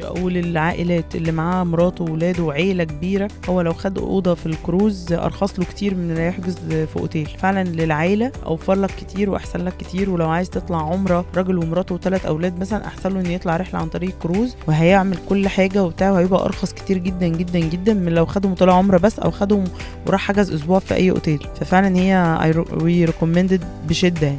أو 0.01 0.29
للعائلات 0.29 1.15
اللي 1.15 1.33
معاه 1.33 1.65
مراته 1.65 2.05
وولاده 2.05 2.43
وعيلة 2.43 2.85
كبيرة 2.85 3.29
هو 3.49 3.61
لو 3.61 3.73
خد 3.73 3.99
أوضة 3.99 4.35
في 4.35 4.47
الكروز 4.47 5.13
أرخص 5.13 5.59
له 5.59 5.65
كتير 5.65 5.95
من 5.95 6.11
اللي 6.11 6.27
يحجز 6.27 6.57
في 6.69 6.97
أوتيل. 6.97 7.29
فعلا 7.39 7.65
للعيلة 7.65 8.33
أوفر 8.47 8.75
لك 8.75 8.91
كتير 8.91 9.31
وأحسن 9.31 9.65
لك 9.65 9.77
كتير 9.77 10.11
ولو 10.11 10.29
عايز 10.29 10.51
تطلع 10.51 10.79
عمرة 10.79 11.25
راجل 11.37 11.59
ومراته 11.59 11.95
وثلاث 11.95 12.27
أولاد 12.27 12.59
مثلا 12.61 12.87
أحسن 12.87 13.13
له 13.15 13.21
إنه 13.21 13.29
يطلع 13.31 13.57
رحلة 13.57 13.81
عن 13.81 13.89
طريق 13.89 14.19
كروز 14.23 14.57
وهيعمل 14.69 15.17
كل 15.29 15.49
حاجة 15.49 15.85
وبتاع 15.85 16.11
وهيبقى 16.11 16.45
أرخص 16.45 16.73
كتير 16.73 16.99
جدا 16.99 17.29
جدا 17.29 17.59
جدا 17.59 17.95
من 17.95 18.15
لو 18.15 18.27
خدهم 18.27 18.55
طلع 18.55 18.75
عمرة 18.75 18.99
بس 18.99 19.19
أو 19.19 19.31
خدهم 19.31 19.65
وراح 20.07 20.21
حجز 20.21 20.53
أسبوع 20.53 20.79
في 20.79 20.95
أي 20.95 21.11
أوتيل. 21.11 21.47
ففعلا 21.61 21.97
هي 21.97 22.39
we 22.83 23.05
recommend 23.05 23.54
it 23.54 23.65
بشدة 23.89 24.27
يعني. 24.27 24.39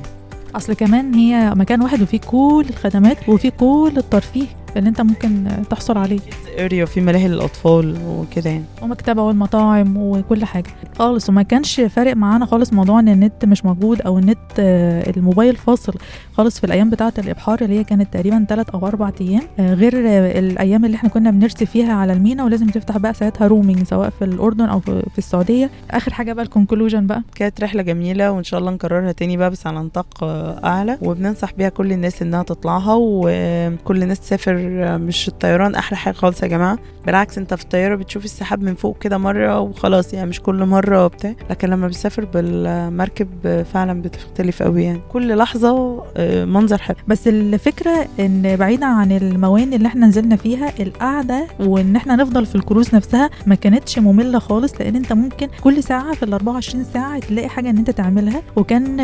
أصل 0.56 0.74
كمان 0.74 1.14
هي 1.14 1.54
مكان 1.56 1.82
واحد 1.82 2.02
وفيه 2.02 2.20
كل 2.20 2.66
الخدمات 2.70 3.30
وفيه 3.30 3.50
كل 3.50 3.94
الترفيه. 3.98 4.46
اللي 4.78 4.90
انت 4.90 5.02
ممكن 5.02 5.44
تحصل 5.70 5.98
عليه. 5.98 6.20
area 6.60 6.84
وفي 6.84 7.02
ملاهي 7.02 7.28
للاطفال 7.28 7.98
وكده 8.08 8.50
يعني. 8.50 8.64
ومكتبه 8.82 9.22
والمطاعم 9.22 9.98
وكل 9.98 10.46
حاجة. 10.46 10.70
خالص 11.00 11.30
وما 11.30 11.44
كانش 11.44 11.82
فارق 11.82 12.16
معانا 12.16 12.46
خالص 12.46 12.74
موضوع 12.74 13.00
إن 13.00 13.08
النت 13.10 13.46
مش 13.46 13.66
موجود 13.66 14.02
أو 14.02 14.18
النت 14.20 14.38
آه، 14.60 15.10
الموبايل 15.10 15.56
فاصل 15.56 15.94
خالص 16.34 16.60
في 16.60 16.64
الأيام 16.64 16.90
بتاعة 16.90 17.14
الإبحار 17.18 17.62
اللي 17.62 17.80
هي 17.80 17.84
كانت 17.84 18.14
تقريبا 18.14 18.46
3 18.50 18.74
أو 18.74 18.88
4 18.88 19.14
أيام 19.22 19.42
آه، 19.60 19.74
غير 19.74 19.94
الأيام 20.40 20.86
اللي 20.86 20.96
إحنا 20.96 21.10
كنا 21.10 21.32
بنرسي 21.32 21.66
فيها 21.66 21.94
على 21.94 22.14
المينا 22.14 22.44
ولازم 22.44 22.68
تفتح 22.68 22.98
بقى 22.98 23.14
ساعتها 23.14 23.48
roaming 23.48 23.84
سواء 23.84 24.10
في 24.10 24.26
الأردن 24.26 24.66
أو 24.66 24.80
في 24.80 25.04
في 25.12 25.18
السعودية. 25.18 25.70
آخر 25.92 26.14
حاجة 26.14 26.34
بقى 26.34 26.46
ال 26.46 26.51
conclusion 26.51 27.08
بقى. 27.08 27.22
كانت 27.36 27.62
رحلة 27.64 27.82
جميلة 27.84 28.32
وإن 28.32 28.44
شاء 28.44 28.60
الله 28.60 28.72
نكررها 28.72 29.12
تاني 29.12 29.38
بقى 29.38 29.52
بس 29.52 29.68
على 29.68 29.80
نطاق 29.80 30.24
آه، 30.24 30.60
أعلى. 30.66 30.98
وبننصح 31.02 31.54
بيها 31.54 31.70
كل 31.70 31.92
الناس 31.92 32.22
إنها 32.22 32.44
تطلعها 32.44 32.96
وكل 33.00 34.04
الناس 34.04 34.20
تسافر 34.20 34.58
مش 34.98 35.28
الطيران 35.28 35.76
أحلى 35.76 35.98
حاجة 35.98 36.14
خالص 36.14 36.44
يا 36.44 36.48
جماعة. 36.48 36.80
بالعكس 37.06 37.38
أنت 37.38 37.54
في 37.54 37.64
الطيارة 37.64 37.96
بتشوف 37.96 38.26
السحاب 38.26 38.62
من 38.62 38.76
فوق 38.76 38.98
كده 39.00 39.18
مرة 39.18 39.60
وخلاص 39.60 40.14
يعني 40.14 40.30
مش 40.30 40.42
كل 40.42 40.66
مرة 40.66 41.06
وبتاع. 41.06 41.34
لكن 41.50 41.70
لما 41.70 41.88
بتسافر 41.88 42.26
بالمركب 42.26 43.28
آه، 43.46 43.64
فعلا 43.64 44.02
بتختلف 44.02 44.64
قوي 44.64 44.84
يعني. 44.84 45.02
كل 45.10 45.38
لحظة 45.38 46.04
آه، 46.18 46.46
منظر 46.46 46.78
حلو. 46.78 46.96
بس 47.08 47.28
الفكرة 47.28 48.08
إن 48.20 48.56
بعيدا 48.56 48.86
عن 48.86 49.12
المواني 49.12 49.76
اللي 49.76 49.88
إحنا 49.88 50.08
نزلنا 50.08 50.36
فيها 50.36 50.74
القعدة 50.80 51.48
وإن 51.60 51.96
إحنا 51.96 52.16
نفضل 52.16 52.46
في 52.46 52.56
الكروز 52.56 52.96
نفسها 52.96 53.30
ما 53.46 53.56
كانتش 53.56 54.00
مملة 54.00 54.40
خالص. 54.40 54.74
لأن 54.82 54.96
أنت 54.96 55.14
ممكن 55.14 55.48
كل 55.64 55.84
ساعة 55.84 56.14
في 56.14 56.24
ال 56.24 56.34
24 56.34 56.84
ساعة 56.84 57.20
تلاقي 57.20 57.50
حاجة 57.50 57.70
إن 57.70 57.78
أنت 57.78 57.90
تعملها. 57.92 58.42
وكان 58.56 58.98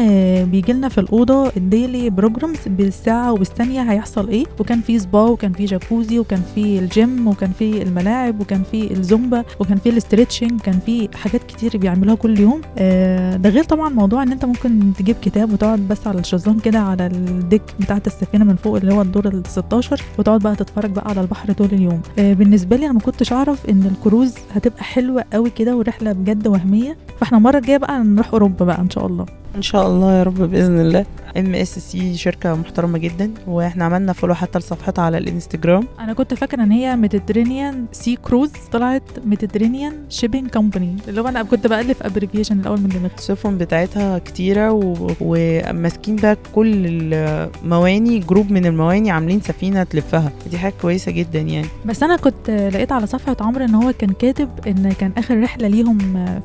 بيجي 0.45 0.73
لنا 0.73 0.89
في 0.89 0.97
الأوضة 0.97 1.51
ال 1.57 1.66
daily 1.66 2.09
programs 2.09 2.59
بالساعة 2.67 3.31
وبالثانية 3.31 3.81
هيحصل 3.81 4.29
إيه. 4.29 4.45
وكان 4.59 4.81
في 4.81 4.99
سبا 4.99 5.21
وكان 5.21 5.52
كان 5.53 5.65
في 5.65 5.65
جاكوزي 5.65 6.19
وكان 6.19 6.41
في 6.55 6.79
الجيم 6.79 7.27
وكان 7.27 7.51
في 7.59 7.81
الملاعب 7.81 8.39
وكان 8.41 8.63
في 8.71 8.91
الزومبا 8.93 9.43
وكان 9.59 9.77
في 9.77 9.89
ال 9.89 9.96
stretching 9.96 10.61
كان 10.61 10.79
في 10.85 11.09
حاجات 11.13 11.43
كتير 11.43 11.77
بيعملوها 11.77 12.15
كل 12.15 12.39
يوم. 12.39 12.61
آه، 12.77 13.35
ده 13.37 13.49
غير 13.49 13.63
طبعا 13.63 13.89
موضوع 13.89 14.23
إن 14.23 14.31
أنت 14.31 14.45
ممكن 14.45 14.93
تجيب 14.99 15.15
كتاب 15.21 15.53
وتقعد 15.53 15.79
بس 15.79 16.07
على 16.07 16.19
الشزلون 16.19 16.59
كده 16.59 16.79
على 16.79 17.07
ال 17.07 17.18
deck 17.18 17.61
بتاعة 17.79 18.01
السفينة 18.07 18.45
من 18.45 18.55
فوق 18.55 18.75
اللي 18.75 18.93
هو 18.93 19.01
الدور 19.01 19.27
ال 19.27 19.43
16 19.47 20.01
وتقعد 20.19 20.39
بقى 20.41 20.55
تتفرج 20.55 20.91
بقى 20.91 21.09
على 21.09 21.21
البحر 21.21 21.51
طول 21.53 21.67
اليوم. 21.73 22.01
آه، 22.19 22.33
بالنسبة 22.33 22.75
لي 22.75 22.85
أنا 22.85 22.93
ما 22.93 22.99
كنتش 22.99 23.33
أعرف 23.33 23.69
إن 23.69 23.83
الكروز 23.91 24.35
هتبقى 24.53 24.83
حلوة 24.83 25.23
قوي 25.33 25.49
كده 25.49 25.75
ورحلة 25.75 26.11
بجد 26.11 26.47
وهمية. 26.47 26.97
فإحنا 27.19 27.37
المرة 27.37 27.57
الجاية 27.57 27.77
بقى 27.77 28.03
نروح 28.03 28.29
أوروبا 28.33 28.65
بقى 28.65 28.81
إن 28.81 28.89
شاء 28.89 29.05
الله. 29.07 29.25
إن 29.55 29.61
شاء 29.61 29.87
الله 29.87 30.13
يا 30.17 30.23
رب 30.23 30.41
بإذن 30.41 30.79
الله. 30.79 31.05
MSC 31.37 32.17
شركة 32.17 32.55
محترمة 32.55 32.97
جدا 32.97 33.31
وإحنا 33.47 33.85
عملنا 33.85 34.13
follow 34.13 34.33
حتى 34.33 34.59
لصفحتها 34.59 35.01
على 35.01 35.17
الإنستجرام. 35.17 35.87
أنا 35.99 36.13
كنت 36.13 36.33
فاكرة 36.33 36.63
إن 36.63 36.71
هي 36.71 36.95
Mediterranean 36.95 37.85
Sea 37.91 38.15
Cruise 38.15 38.51
طلعت 38.71 39.01
Mediterranean 39.25 39.93
Shipping 40.09 40.49
Company 40.49 40.95
اللي 41.07 41.21
هو 41.21 41.27
أنا 41.27 41.43
كنت 41.43 41.67
بألف 41.67 42.03
abbreviation 42.03 42.59
الأول 42.59 42.79
من 42.81 42.89
دماغي. 42.89 43.09
السفن 43.17 43.57
بتاعتها 43.57 44.17
كتيرة 44.19 44.71
و- 44.71 45.11
وماسكين 45.21 46.15
بقى 46.15 46.37
كل 46.55 46.73
المواني 47.13 48.19
group 48.19 48.51
من 48.51 48.65
المواني 48.65 49.11
عاملين 49.11 49.41
سفينة 49.41 49.83
تلفها. 49.83 50.31
دي 50.51 50.57
حاجة 50.57 50.73
كويسة 50.81 51.11
جدا 51.11 51.39
يعني. 51.39 51.67
بس 51.85 52.03
أنا 52.03 52.15
كنت 52.17 52.49
لقيت 52.73 52.91
على 52.91 53.07
صفحة 53.07 53.37
عمرو 53.41 53.65
إن 53.65 53.75
هو 53.75 53.93
كان 53.99 54.09
كاتب 54.13 54.49
إن 54.67 54.91
كان 54.99 55.11
آخر 55.17 55.43
رحلة 55.43 55.67
ليهم 55.67 55.97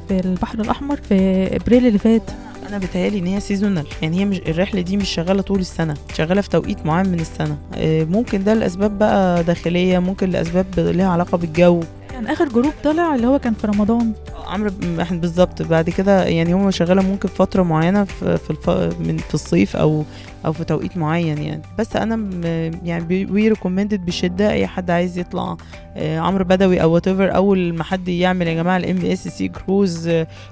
في 0.08 0.20
البحر 0.20 0.60
الأحمر 0.60 0.96
في 0.96 1.46
أبريل 1.56 1.86
اللي 1.86 1.98
فات. 1.98 2.22
أنا 2.68 2.78
بتهيالي 2.78 3.18
ان 3.18 3.26
هي 3.26 3.40
seasonal 3.40 3.86
يعني 4.02 4.20
هي 4.20 4.24
مش 4.24 4.38
الرحلة 4.38 4.80
دي 4.80 4.96
مش 4.96 5.08
شغالة 5.08 5.42
طول 5.42 5.58
السنة 5.60 5.94
شغالة 6.14 6.40
في 6.40 6.48
توقيت 6.48 6.86
معين 6.86 7.08
من 7.08 7.20
السنة. 7.20 7.58
آه، 7.74 8.04
ممكن 8.04 8.44
ده 8.44 8.54
لأسباب 8.54 8.98
بقى 8.98 9.44
داخلية 9.44 9.98
ممكن 9.98 10.30
لأسباب 10.30 10.66
ليها 10.78 11.08
علاقة 11.08 11.38
بالجو. 11.38 11.80
كان 12.10 12.26
آخر 12.26 12.48
group 12.48 12.72
طلع 12.84 13.14
اللي 13.14 13.26
هو 13.26 13.38
كان 13.38 13.54
في 13.54 13.66
رمضان. 13.66 14.12
عمرو 14.48 14.70
إحنا 15.00 15.18
بالظبط 15.18 15.62
بعد 15.62 15.90
كده 15.90 16.24
يعني 16.24 16.52
هم 16.52 16.70
شغالة 16.70 17.02
ممكن 17.02 17.28
فترة 17.28 17.62
معينة 17.62 18.04
في 18.04 18.36
في, 18.36 18.50
الف... 18.50 18.70
من 19.00 19.16
في 19.16 19.34
الصيف 19.34 19.76
أو 19.76 20.04
أو 20.46 20.52
في 20.52 20.64
توقيت 20.64 20.96
معين 20.96 21.38
يعني. 21.38 21.62
بس 21.78 21.96
أنا 21.96 22.16
م... 22.16 22.40
يعني 22.84 23.26
we 23.30 23.48
recommend 23.48 23.96
it 23.96 24.06
بشدة 24.06 24.50
أي 24.50 24.66
حد 24.66 24.90
عايز 24.90 25.18
يطلع 25.18 25.56
آه، 25.96 26.18
عمرو 26.18 26.44
بدوي 26.44 26.82
أو 26.82 26.92
وات 26.92 27.08
أول 27.08 27.74
ما 27.74 27.84
حد 27.84 28.08
يعمل 28.08 28.46
يا 28.46 28.54
جماعة 28.54 28.76
ال 28.76 29.06
MSC 29.06 29.48
cruise 29.48 30.10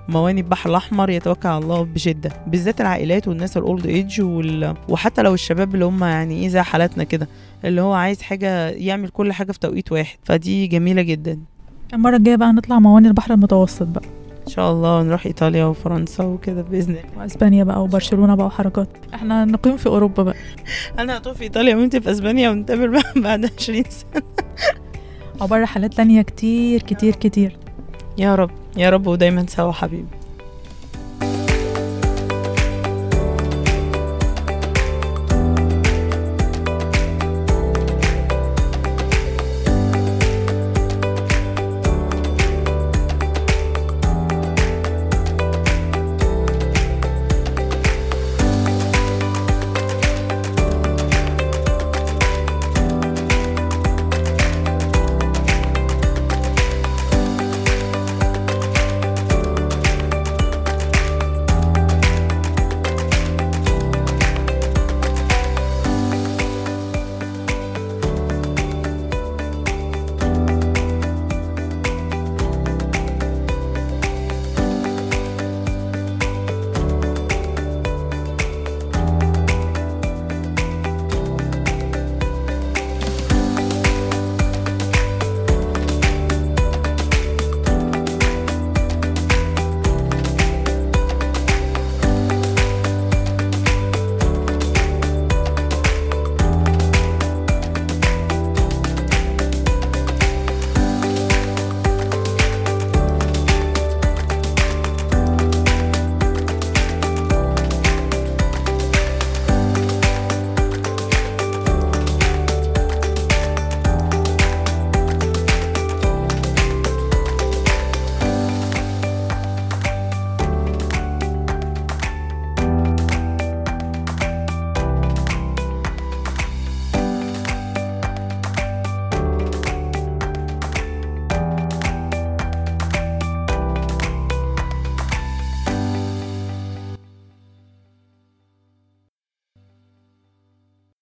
مواني 0.08 0.40
البحر 0.40 0.70
الأحمر 0.70 1.10
يتوكل 1.10 1.48
على 1.48 1.64
الله 1.64 1.82
بشدة. 1.82 2.30
بالذات 2.46 2.80
العائلات 2.80 3.28
والناس 3.28 3.56
ال 3.56 3.64
old 3.64 3.86
age 3.86 4.20
وال... 4.20 4.74
وحتى 4.88 5.22
لو 5.22 5.34
الشباب 5.34 5.74
اللي 5.74 5.84
هم 5.84 6.04
يعني 6.04 6.42
إيه 6.42 6.48
زي 6.48 6.62
حالاتنا 6.62 7.04
كده 7.04 7.28
اللي 7.64 7.80
هو 7.80 7.92
عايز 7.92 8.22
حاجة 8.22 8.68
يعمل 8.68 9.08
كل 9.08 9.32
حاجة 9.32 9.52
في 9.52 9.58
توقيت 9.58 9.92
واحد. 9.92 10.18
فدي 10.24 10.66
جميلة 10.66 11.02
جدا. 11.02 11.55
المرة 11.94 12.16
الجاية 12.16 12.36
بقى 12.36 12.52
نطلع 12.52 12.78
مواني 12.78 13.08
البحر 13.08 13.34
المتوسط 13.34 13.86
بقى. 13.86 14.04
إن 14.46 14.52
شاء 14.52 14.72
الله 14.72 15.02
نروح 15.02 15.26
إيطاليا 15.26 15.64
وفرنسا 15.64 16.24
وكده 16.24 16.62
بإذن 16.62 16.90
الله. 16.90 17.02
وأسبانيا 17.22 17.64
بقى 17.64 17.82
وبرشلونة 17.82 18.34
بقى 18.34 18.46
وحركات. 18.46 18.88
إحنا 19.14 19.44
نقيم 19.44 19.76
في 19.76 19.86
أوروبا 19.86 20.22
بقى. 20.22 20.34
أنا 20.98 21.16
هطوف 21.16 21.36
في 21.36 21.44
إيطاليا 21.44 21.76
وانت 21.76 21.96
في 21.96 22.10
أسبانيا 22.10 22.50
ونتقابل 22.50 22.88
بقى 22.88 23.02
بعد 23.22 23.50
20 23.58 23.82
سنة. 23.88 24.22
عباره 25.40 25.62
رحلات 25.62 25.94
تانية 25.94 26.22
كتير 26.22 26.82
كتير 26.82 27.14
كتير. 27.16 27.56
يا 28.18 28.34
رب 28.34 28.50
يا 28.76 28.90
رب 28.90 29.06
ودايما 29.06 29.46
سوا 29.48 29.72
حبيبي. 29.72 30.06